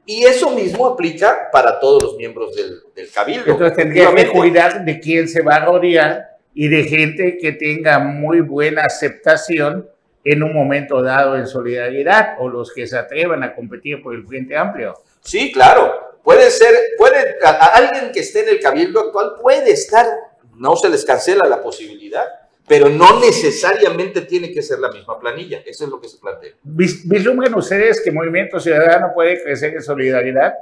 [0.04, 3.44] y eso mismo aplica para todos los miembros del, del cabildo.
[3.46, 7.98] Entonces tendría que cuidar de quién se va a rodear y de gente que tenga
[7.98, 9.88] muy buena aceptación
[10.24, 14.26] en un momento dado en solidaridad o los que se atrevan a competir por el
[14.26, 14.94] Frente Amplio.
[15.20, 16.12] Sí, claro.
[16.22, 20.06] Puede ser, puede, alguien que esté en el cabildo actual puede estar,
[20.54, 22.24] no se les cancela la posibilidad
[22.66, 25.62] pero no necesariamente tiene que ser la misma planilla.
[25.66, 26.52] Eso es lo que se plantea.
[26.62, 30.54] ¿Vislumbran ustedes que Movimiento Ciudadano puede crecer en solidaridad?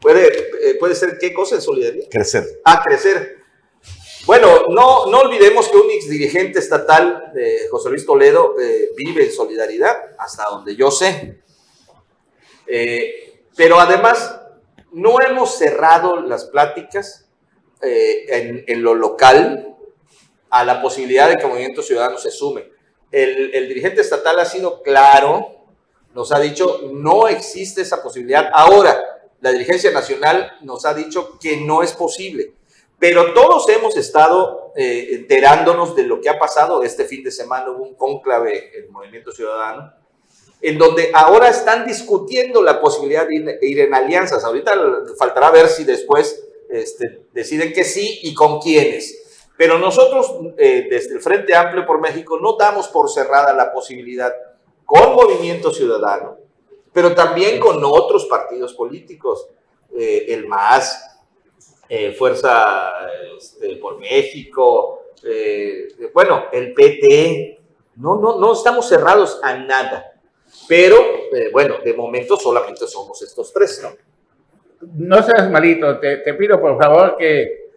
[0.00, 2.08] ¿Puede, eh, puede ser qué cosa en solidaridad?
[2.08, 2.44] Crecer.
[2.64, 3.38] Ah, crecer.
[4.26, 9.24] Bueno, no, no olvidemos que un ex dirigente estatal, de José Luis Toledo, eh, vive
[9.24, 11.40] en solidaridad, hasta donde yo sé.
[12.66, 14.40] Eh, pero además,
[14.92, 17.24] no hemos cerrado las pláticas
[17.80, 19.67] en, en lo local,
[20.50, 22.70] a la posibilidad de que el Movimiento Ciudadano se sume.
[23.10, 25.64] El, dirigente estatal ha sido claro,
[26.14, 28.50] nos ha dicho, no existe esa posibilidad.
[28.52, 29.02] Ahora,
[29.40, 32.54] la dirigencia nacional nos ha dicho que no es posible.
[32.98, 36.82] Pero todos hemos estado eh, enterándonos de lo que ha pasado.
[36.82, 39.92] Este fin de semana hubo un cónclave el Movimiento Ciudadano,
[40.60, 44.42] en donde ahora están discutiendo la posibilidad de ir, ir en alianzas.
[44.42, 44.74] Ahorita
[45.16, 49.27] faltará ver si después este, deciden que sí y con quiénes.
[49.58, 54.32] Pero nosotros, eh, desde el Frente Amplio por México, no damos por cerrada la posibilidad
[54.84, 56.38] con Movimiento Ciudadano,
[56.92, 59.48] pero también con otros partidos políticos,
[59.98, 61.18] eh, el MAS,
[61.88, 62.92] eh, Fuerza
[63.36, 65.02] este, por México,
[66.14, 67.58] bueno, el PT,
[67.96, 70.12] no, no, no estamos cerrados a nada.
[70.68, 70.96] Pero,
[71.52, 73.90] bueno, de momento solamente somos estos tres, ¿no?
[74.94, 77.67] No seas malito, te, te pido por favor que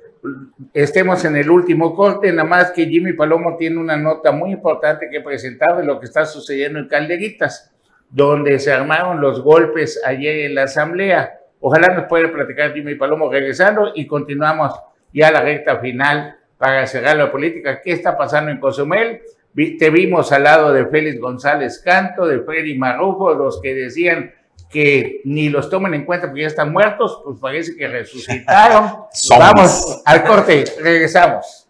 [0.73, 5.09] estemos en el último corte, nada más que Jimmy Palomo tiene una nota muy importante
[5.09, 7.73] que presentar de lo que está sucediendo en Calderitas,
[8.09, 11.39] donde se armaron los golpes ayer en la asamblea.
[11.59, 14.73] Ojalá nos pueda platicar Jimmy Palomo regresando y continuamos
[15.13, 17.81] ya la recta final para cerrar la política.
[17.81, 19.21] ¿Qué está pasando en Cozumel?
[19.53, 24.33] Te vimos al lado de Félix González Canto, de Freddy Marrufo, los que decían
[24.71, 29.03] que ni los tomen en cuenta porque ya están muertos, pues parece que resucitaron.
[29.29, 31.67] Vamos al corte, regresamos.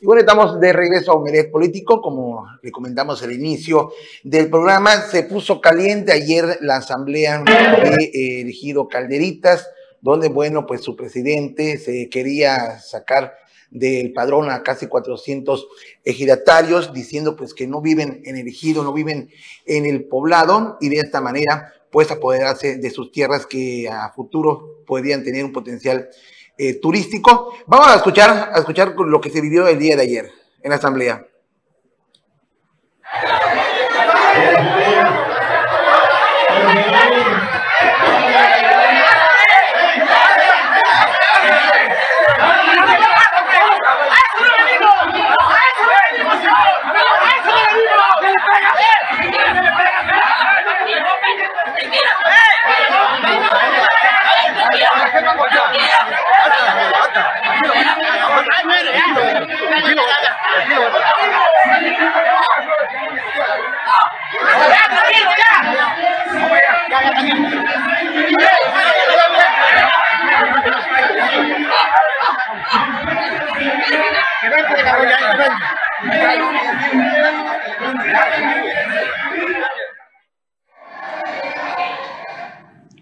[0.00, 3.90] Y bueno, estamos de regreso a Omelet Político, como le comentamos al inicio
[4.22, 9.68] del programa, se puso caliente ayer la asamblea de eh, elegido Calderitas,
[10.00, 13.34] donde, bueno, pues su presidente se quería sacar
[13.70, 15.68] del padrón a casi 400
[16.04, 19.30] ejidatarios, diciendo pues que no viven en el ejido, no viven
[19.66, 24.82] en el poblado y de esta manera pues apoderarse de sus tierras que a futuro
[24.86, 26.08] podrían tener un potencial
[26.56, 27.54] eh, turístico.
[27.66, 30.30] Vamos a escuchar, a escuchar lo que se vivió el día de ayer
[30.62, 31.26] en la asamblea.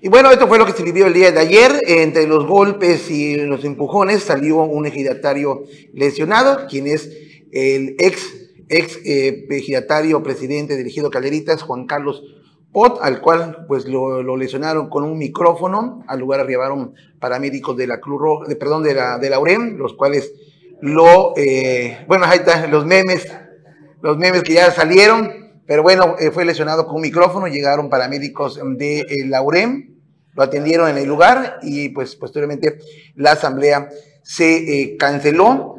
[0.01, 1.72] Y bueno, esto fue lo que se vivió el día de ayer.
[1.86, 7.11] Entre los golpes y los empujones salió un ejidatario lesionado, quien es
[7.53, 12.22] el ex, ex eh, ejidatario presidente dirigido Calderitas, Juan Carlos
[12.72, 16.03] Pot, al cual pues lo, lesionaron con un micrófono.
[16.07, 19.76] Al lugar arribaron paramédicos de la Cruz Roja, de, perdón, de la, de la UREM,
[19.76, 20.32] los cuales
[20.81, 23.27] lo, eh, bueno, ahí están los memes,
[24.03, 28.61] los memes que ya salieron pero bueno, eh, fue lesionado con un micrófono, llegaron paramédicos
[28.79, 29.97] de eh, la UREM,
[30.35, 32.79] lo atendieron en el lugar y pues posteriormente
[33.16, 33.89] la asamblea
[34.22, 35.74] se eh, canceló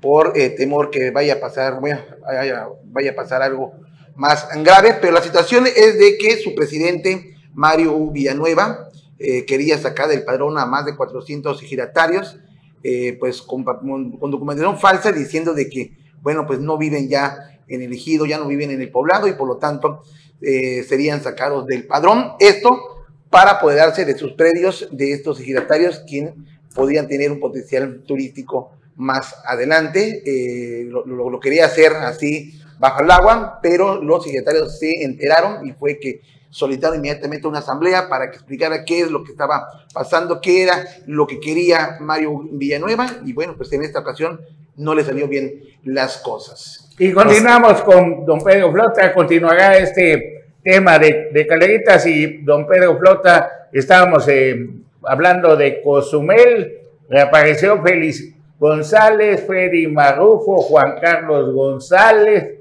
[0.00, 3.72] por temor que vaya a pasar, vaya, vaya a pasar algo
[4.14, 10.22] más grave, pero la situación es de que su presidente, Mario Villanueva, quería sacar del
[10.22, 12.38] padrón a más de 400 giratarios,
[13.18, 18.26] pues con, documentación falsa diciendo de que, bueno, pues no viven ya en el ejido,
[18.26, 20.02] ya no viven en el poblado y por lo tanto
[20.40, 22.32] eh, serían sacados del padrón.
[22.38, 26.34] Esto para apoderarse de sus predios, de estos ejidatarios, quienes
[26.74, 30.22] podrían tener un potencial turístico más adelante.
[30.24, 35.98] Eh, lo, quería hacer así bajo el agua, pero los ejidatarios se enteraron y fue
[35.98, 36.20] que
[36.54, 40.84] solicitaron inmediatamente una asamblea para que explicara qué es lo que estaba pasando, qué era
[41.06, 44.40] lo que quería Mario Villanueva y bueno, pues en esta ocasión
[44.76, 46.88] no le salió bien las cosas.
[46.96, 52.96] Y continuamos con don Pedro Flota, continuará este tema de, de caleritas y don Pedro
[52.98, 54.70] Flota, estábamos eh,
[55.02, 56.78] hablando de Cozumel,
[57.08, 62.60] reapareció Félix González, Freddy Marufo, Juan Carlos González,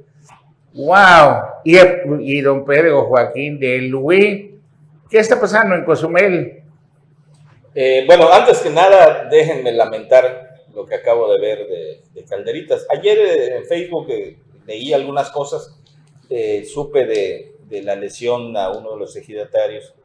[0.74, 4.52] wow, y, don Pedro Joaquín de Luis.
[5.10, 6.64] ¿Qué está pasando en Cozumel?
[7.76, 12.88] Eh, bueno, antes que nada, déjenme lamentar lo que acabo de ver de, Calderitas.
[12.90, 15.80] Ayer eh, en Facebook eh, leí algunas cosas,
[16.74, 17.50] supe de,
[17.84, 19.96] la lesión a uno de los ejidatarios,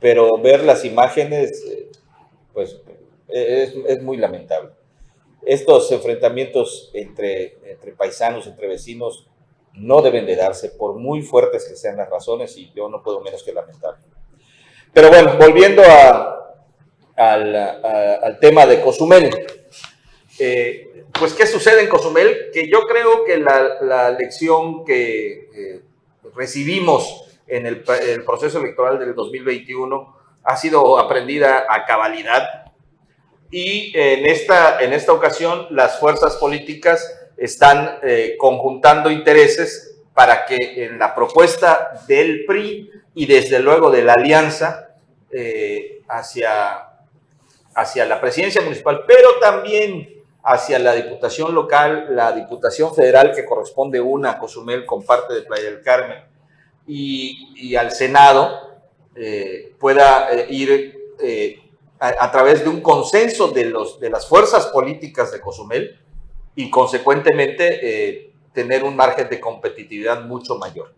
[0.00, 1.62] pero ver las imágenes,
[2.54, 2.80] pues
[3.28, 4.70] es, muy lamentable.
[5.44, 7.58] Estos enfrentamientos entre
[7.96, 9.28] paisanos, entre vecinos,
[9.74, 13.20] no deben de darse, por muy fuertes que sean las razones, y yo no puedo
[13.20, 13.96] menos que lamentar.
[14.92, 15.82] Pero bueno, volviendo
[17.16, 19.46] al, tema de Cozumel.
[20.38, 22.50] Eh, pues, ¿qué sucede en Cozumel?
[22.52, 25.82] Que yo creo que la, lección que eh,
[26.34, 27.82] recibimos en el,
[28.24, 32.72] proceso electoral del 2021 ha sido aprendida a cabalidad
[33.50, 40.84] y en esta, en esta ocasión las fuerzas políticas están eh, conjuntando intereses para que
[40.84, 44.88] en la propuesta del PRI y desde luego de la alianza
[46.08, 46.92] hacia,
[47.74, 54.00] hacia la presidencia municipal, pero también hacia la Diputación local, la Diputación federal que corresponde
[54.00, 56.24] una a Cozumel con parte de Playa del Carmen
[56.86, 58.72] y, al Senado
[59.14, 61.58] eh, pueda eh, ir eh,
[62.00, 66.00] a, través de un consenso de, los, de las fuerzas políticas de Cozumel
[66.54, 70.94] y consecuentemente tener un margen de competitividad mucho mayor.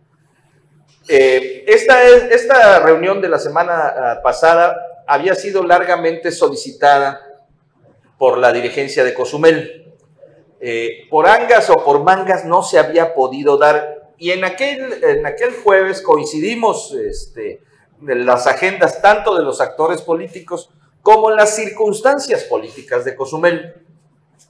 [1.07, 4.75] esta, esta reunión de la semana ah, pasada
[5.07, 7.21] había sido largamente solicitada
[8.17, 9.93] por la dirigencia de Cozumel.
[10.59, 14.13] Eh, por angas o por mangas no se había podido dar.
[14.17, 17.61] Y en aquel, en aquel jueves coincidimos este,
[18.01, 20.69] en las agendas tanto de los actores políticos
[21.01, 23.84] como en las circunstancias políticas de Cozumel.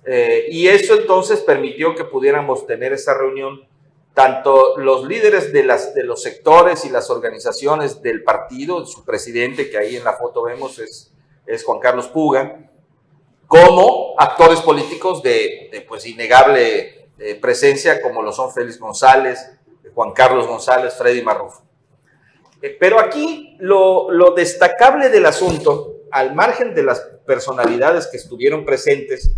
[0.06, 3.68] Eh, y eso entonces permitió que pudiéramos tener esa reunión,
[4.14, 9.78] tanto los líderes de, de los sectores y las organizaciones del partido, su presidente, que
[9.78, 11.12] ahí en la foto vemos es,
[11.64, 12.70] Juan Carlos Puga,
[13.48, 19.40] como actores políticos de, pues innegable eh, presencia, como lo son Félix González,
[19.94, 21.64] Juan Carlos González, Freddy Marrufo.
[22.62, 29.32] Eh, pero aquí lo, destacable del asunto, al margen de las personalidades que estuvieron presentes,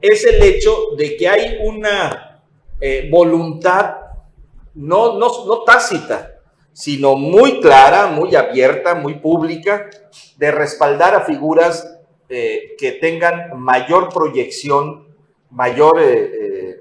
[0.00, 2.42] es el hecho de que hay una
[2.80, 3.96] eh, voluntad
[4.74, 6.40] no, no, tácita,
[6.72, 9.90] sino muy clara, muy abierta, muy pública,
[10.36, 15.08] de respaldar a figuras eh, que tengan mayor proyección,
[15.50, 16.76] mayor eh,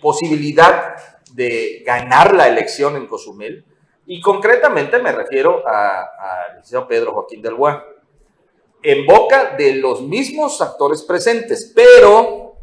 [0.00, 0.94] posibilidad
[1.32, 3.64] de ganar la elección en Cozumel.
[4.06, 7.84] Y concretamente me refiero al liceo Pedro Joaquín del Guá,
[8.84, 12.54] en boca de los mismos actores presentes, pero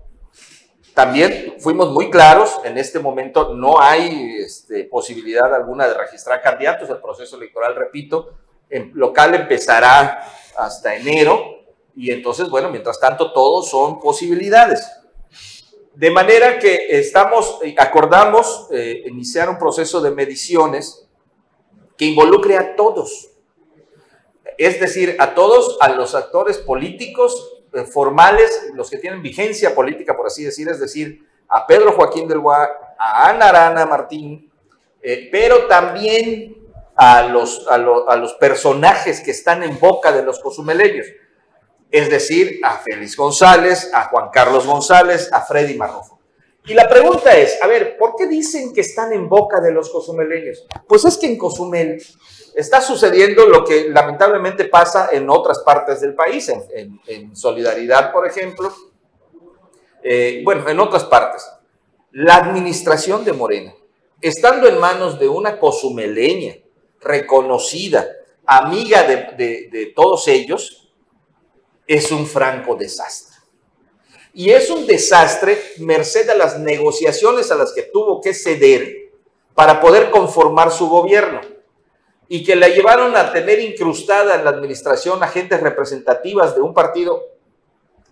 [0.94, 6.90] también fuimos muy claros, en este momento no hay este, posibilidad alguna de registrar candidatos,
[6.92, 8.36] el proceso electoral, repito,
[8.70, 10.24] en local empezará
[10.58, 11.44] hasta enero.
[11.96, 14.88] Y entonces, bueno, mientras tanto, todos son posibilidades.
[15.96, 21.08] De manera que estamos, acordamos eh, iniciar un proceso de mediciones
[21.98, 23.31] que involucre a todos,
[24.58, 30.16] es decir, a todos, a los actores políticos eh, formales, los que tienen vigencia política,
[30.16, 34.52] por así decir, es decir, a Pedro Joaquín del Guá, a Ana Arana Martín,
[35.02, 36.56] eh, pero también
[36.96, 41.08] a los, a, los personajes que están en boca de los cozumeleños,
[41.90, 46.21] es decir, a Félix González, a Juan Carlos González, a Freddy Marrofo.
[46.66, 49.90] Y la pregunta es, a ver, ¿por qué dicen que están en boca de los
[49.90, 50.68] cozumeleños?
[50.88, 52.02] Pues es que en Cozumel
[52.56, 58.72] está sucediendo lo que lamentablemente pasa en otras partes del país, en, Solidaridad, por ejemplo,
[60.04, 61.50] eh, bueno, en otras partes.
[62.12, 63.74] La administración de Morena,
[64.22, 66.58] estando en manos de una cozumeleña
[67.00, 68.08] reconocida,
[68.46, 70.94] amiga de todos ellos,
[71.88, 73.31] es un franco desastre.
[74.34, 79.12] Y es un desastre merced a las negociaciones a las que tuvo que ceder
[79.54, 81.42] para poder conformar su gobierno
[82.30, 87.24] y que la llevaron a tener incrustada en la administración agentes representativas de un partido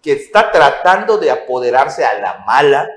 [0.01, 2.89] que está tratando de apoderarse a la mala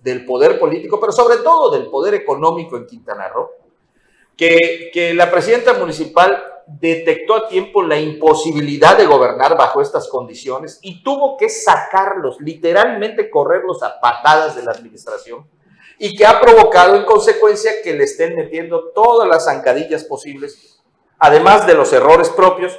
[0.00, 3.50] del poder político, pero sobre todo del poder económico en Quintana Roo,
[4.36, 10.78] que, que la presidenta municipal detectó a tiempo la imposibilidad de gobernar bajo estas condiciones
[10.82, 15.48] y tuvo que sacarlos, literalmente correrlos a patadas de la administración
[15.98, 20.80] y que ha provocado en consecuencia que le estén metiendo todas las zancadillas posibles,
[21.18, 22.78] además de los errores propios,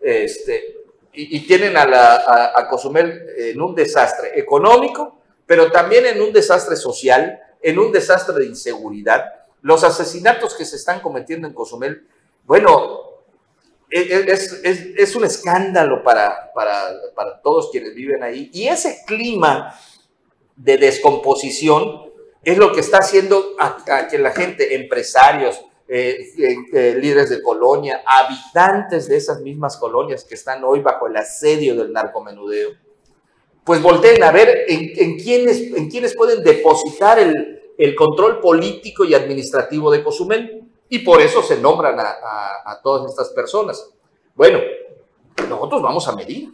[0.00, 0.76] este,
[1.12, 6.76] y, tienen a, la, a Cozumel en un desastre económico, pero también en un desastre
[6.76, 9.26] social, en un desastre de inseguridad.
[9.60, 12.06] Los asesinatos que se están cometiendo en Cozumel,
[12.44, 13.11] bueno,
[13.92, 18.50] es, un escándalo para, para, todos quienes viven ahí.
[18.52, 19.78] Y ese clima
[20.56, 22.10] de descomposición
[22.42, 23.54] es lo que está haciendo
[24.10, 30.24] que la gente, empresarios, eh, eh, eh, líderes de colonia, habitantes de esas mismas colonias
[30.24, 32.70] que están hoy bajo el asedio del narcomenudeo,
[33.62, 39.04] pues volteen a ver en, en quiénes, en quiénes pueden depositar el, el control político
[39.04, 43.82] y administrativo de Cozumel y por eso se nombran a, todas estas personas.
[44.34, 44.58] Bueno,
[45.48, 46.52] nosotros vamos a medir.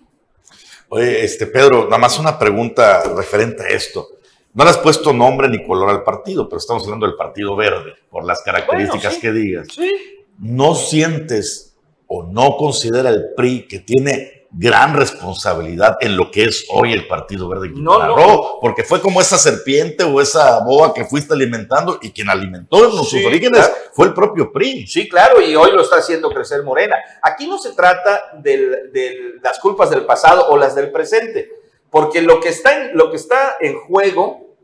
[0.91, 4.11] Oye, este Pedro, nada más una pregunta referente a esto.
[4.55, 7.95] No le has puesto nombre ni color al partido, pero estamos hablando del Partido Verde,
[8.09, 9.66] por las características que digas.
[9.72, 9.91] Sí.
[10.39, 11.76] ¿No sientes
[12.07, 17.07] o no considera el PRI que tiene gran responsabilidad en lo que es hoy el
[17.07, 21.99] Partido Verde no, no, porque fue como esa serpiente o esa boa que fuiste alimentando
[22.01, 24.87] y quien alimentó en sus orígenes fue el propio PRI.
[24.87, 26.97] Sí, claro, y hoy lo está haciendo crecer Morena.
[27.23, 31.51] Aquí no se trata de las culpas del pasado o las del presente,
[31.91, 34.55] porque lo que está en, lo que está en juego,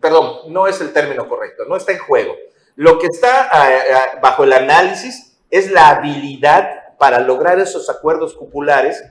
[0.00, 2.34] perdón, no es el término correcto, no está en juego.
[2.74, 8.34] Lo que está eh, eh, bajo el análisis es la habilidad para lograr esos acuerdos
[8.34, 9.02] populares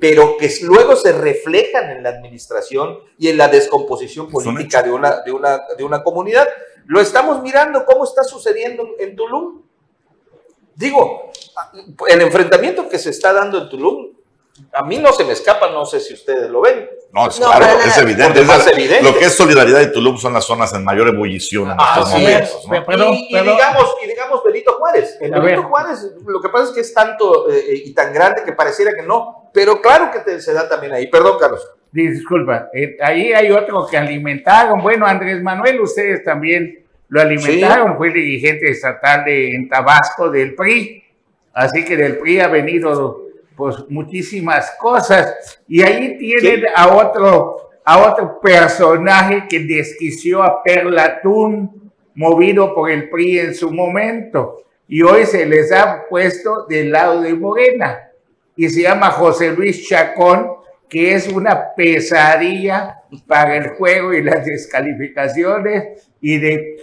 [0.00, 5.20] pero que luego se reflejan en la administración y en la descomposición política de una,
[5.22, 6.48] de, una, de una comunidad.
[6.86, 9.62] Lo estamos mirando cómo está sucediendo en Tulum.
[10.74, 11.30] Digo,
[12.08, 14.14] el enfrentamiento que se está dando en Tulum,
[14.72, 16.88] a mí no se me escapa, no sé si ustedes lo ven.
[17.12, 18.44] No, es claro, es evidente.
[19.02, 22.60] Lo que es solidaridad de Tulum son las zonas en mayor ebullición en estos momentos.
[23.28, 25.16] y, digamos, y digamos Benito Juárez.
[25.20, 28.42] En Benito Juárez, lo que pasa es que es tanto eh, eh, y tan grande
[28.44, 31.06] que pareciera que no, pero claro que se da también ahí.
[31.06, 31.70] Perdón, Carlos.
[31.92, 34.82] Disculpa, eh, ahí hay otro que alimentaron.
[34.82, 37.96] Bueno, Andrés Manuel, ustedes también lo alimentaron.
[37.96, 41.04] Fue dirigente estatal de, en Tabasco del PRI.
[41.52, 45.60] Así que del PRI ha venido pues muchísimas cosas.
[45.68, 53.08] Y ahí tienen a otro, a otro personaje que desquició a Perlatún, movido por el
[53.08, 54.64] PRI en su momento.
[54.88, 58.10] Y hoy se les ha puesto del lado de Morena.
[58.56, 60.52] Y se llama José Luis Chacón,
[60.88, 66.76] que es una pesadilla para el juego y las descalificaciones y de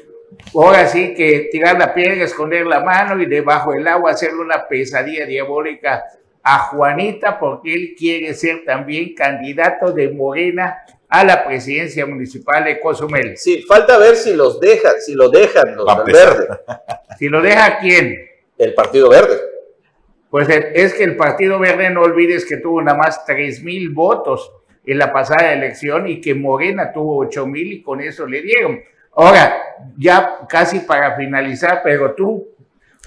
[0.54, 4.68] ahora sí que tirar la piedra, esconder la mano y debajo del agua hacerle una
[4.68, 6.04] pesadilla diabólica
[6.44, 12.80] a Juanita porque él quiere ser también candidato de Morena a la presidencia municipal de
[12.80, 13.38] Cozumel.
[13.38, 16.48] Sí, falta ver si los dejan, si lo dejan los del verde.
[17.18, 18.16] ¿Si lo deja quién?
[18.58, 19.51] El Partido Verde.
[20.32, 24.52] Pues es que el Partido Verde, no olvides que tuvo nada más 3 mil votos
[24.86, 28.82] en la pasada elección y que Morena tuvo 8 mil y con eso le dieron.
[29.14, 29.62] Ahora,
[29.98, 32.48] ya casi para finalizar, pero tú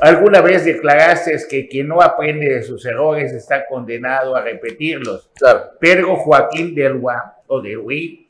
[0.01, 5.31] Alguna vez declaraste que quien no aprende de sus errores está condenado a repetirlos.
[5.37, 5.71] Claro.
[5.79, 8.29] Pedro Joaquín del Gua, o de Huí,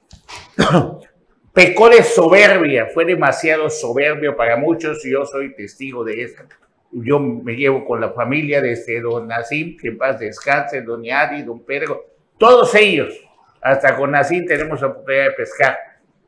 [1.55, 6.42] pecó de soberbia, fue demasiado soberbio para muchos y yo soy testigo de esto.
[6.95, 11.03] Yo me llevo con la familia de este don Nacim, que en paz descanse, don
[11.45, 12.07] don Pedro,
[12.38, 13.12] todos ellos,
[13.61, 15.76] hasta con Nacim tenemos la oportunidad de pescar.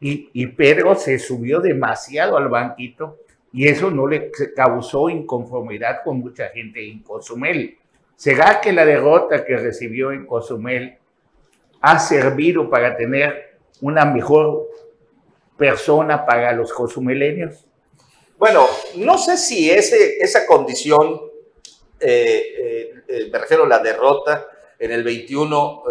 [0.01, 3.19] Y, y Pedro se subió demasiado al banquito
[3.53, 7.79] y eso no le causó inconformidad con mucha gente en Cozumel.
[8.15, 10.99] ¿Será que la derrota que recibió en Cozumel
[11.81, 14.67] ha servido para tener una mejor
[15.57, 17.67] persona paga los consumilenios?
[18.39, 21.23] Bueno, no sé si esa condición,
[21.99, 24.47] eh, eh, eh, me refiero la derrota
[24.79, 25.85] en el 21,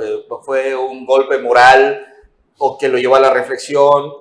[0.44, 2.06] fue un golpe moral
[2.60, 4.14] o que lo llevó a la reflexión.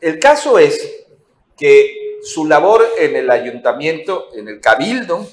[0.00, 1.06] El caso es
[1.56, 5.26] que su labor en el ayuntamiento, en el cabildo,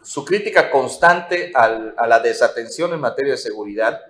[0.00, 4.00] su crítica constante a la desatención en materia de seguridad,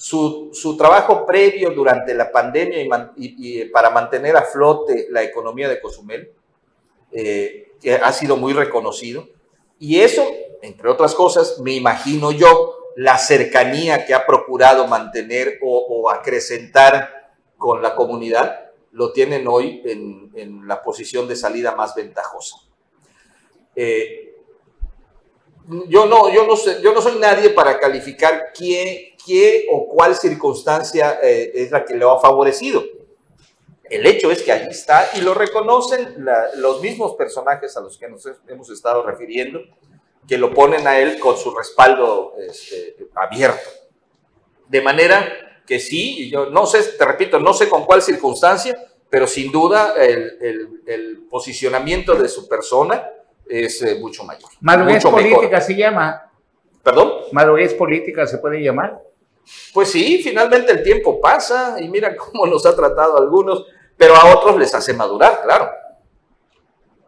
[0.00, 6.32] su, trabajo previo durante la pandemia y, para mantener a flote la economía de Cozumel,
[7.12, 9.28] eh, que ha sido muy reconocido.
[9.78, 10.26] Y eso,
[10.62, 17.82] entre otras cosas, me imagino yo, la cercanía que ha procurado mantener o, acrecentar con
[17.82, 22.56] la comunidad, lo tienen hoy en, la posición de salida más ventajosa.
[23.74, 24.34] Eh,
[25.88, 30.14] yo no, yo no sé, yo no soy nadie para calificar quién, qué o cuál
[30.16, 32.82] circunstancia eh, es la que le ha favorecido.
[33.90, 36.24] El hecho es que allí está y lo reconocen
[36.56, 39.60] los mismos personajes a los que nos hemos estado refiriendo,
[40.26, 43.68] que lo ponen a él con su respaldo este, abierto.
[44.68, 49.26] De manera que sí, yo no sé, te repito, no sé con cuál circunstancia, pero
[49.26, 53.10] sin duda el, el posicionamiento de su persona
[53.50, 54.48] es eh, mucho mayor.
[54.60, 56.30] Madurez política se llama.
[56.82, 57.12] ¿Perdón?
[57.32, 59.02] Madurez política se puede llamar.
[59.74, 63.66] Pues sí, finalmente el tiempo pasa y mira cómo nos ha tratado algunos,
[64.00, 65.70] pero a otros les hace madurar, claro.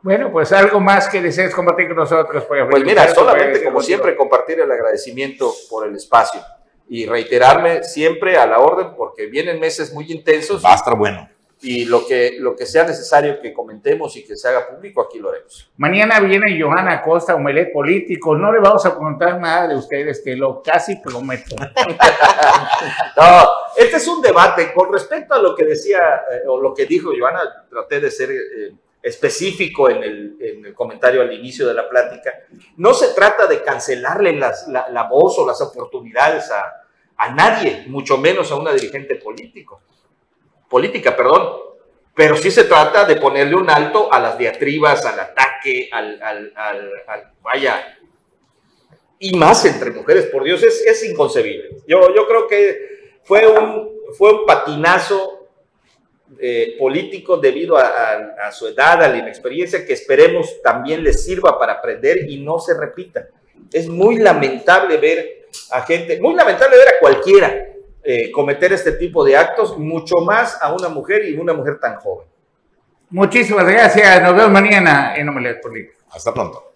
[0.03, 2.45] Bueno, pues algo más que desees compartir con nosotros.
[2.45, 6.43] Pues mira, solamente como siempre compartir el agradecimiento por el espacio
[6.91, 10.63] y reiterarme siempre a la orden porque vienen meses muy intensos.
[10.63, 11.31] Va a estar bueno
[11.63, 15.21] y lo que, lo que sea necesario que comentemos y que se haga público, aquí
[15.21, 15.71] lo haremos.
[15.77, 18.37] Mañana viene Johanna Costa, Omelet Político.
[18.37, 21.55] No le vamos a contar nada de ustedes, te lo casi prometo.
[23.17, 24.73] no, este es un debate.
[24.73, 28.33] Con respecto a lo que decía eh, o lo que dijo Johanna, traté de ser
[28.33, 32.33] eh, específico en el, en el, comentario al inicio de la plática.
[32.77, 37.85] No se trata de cancelarle las, la, la, voz o las oportunidades a, a nadie,
[37.87, 39.81] mucho menos a una dirigente político
[40.73, 41.53] política, perdón,
[42.15, 46.53] pero sí se trata de ponerle un alto a las diatribas, al ataque, al,
[47.43, 47.99] vaya,
[49.19, 51.77] y más entre mujeres, por Dios, es, inconcebible.
[51.87, 55.49] Yo, yo creo que fue un, fue un patinazo
[56.41, 61.75] eh, político debido a, su edad, a la inexperiencia, que esperemos también le sirva para
[61.75, 63.29] aprender y no se repita.
[63.73, 67.72] Es muy lamentable ver a gente, muy lamentable ver a cualquiera
[68.05, 71.97] eh, cometer este tipo de actos, mucho más a una mujer y una mujer tan
[71.97, 72.27] joven.
[73.11, 74.23] Muchísimas gracias.
[74.23, 76.03] Nos vemos mañana en Omelet Político.
[76.11, 76.73] Hasta pronto.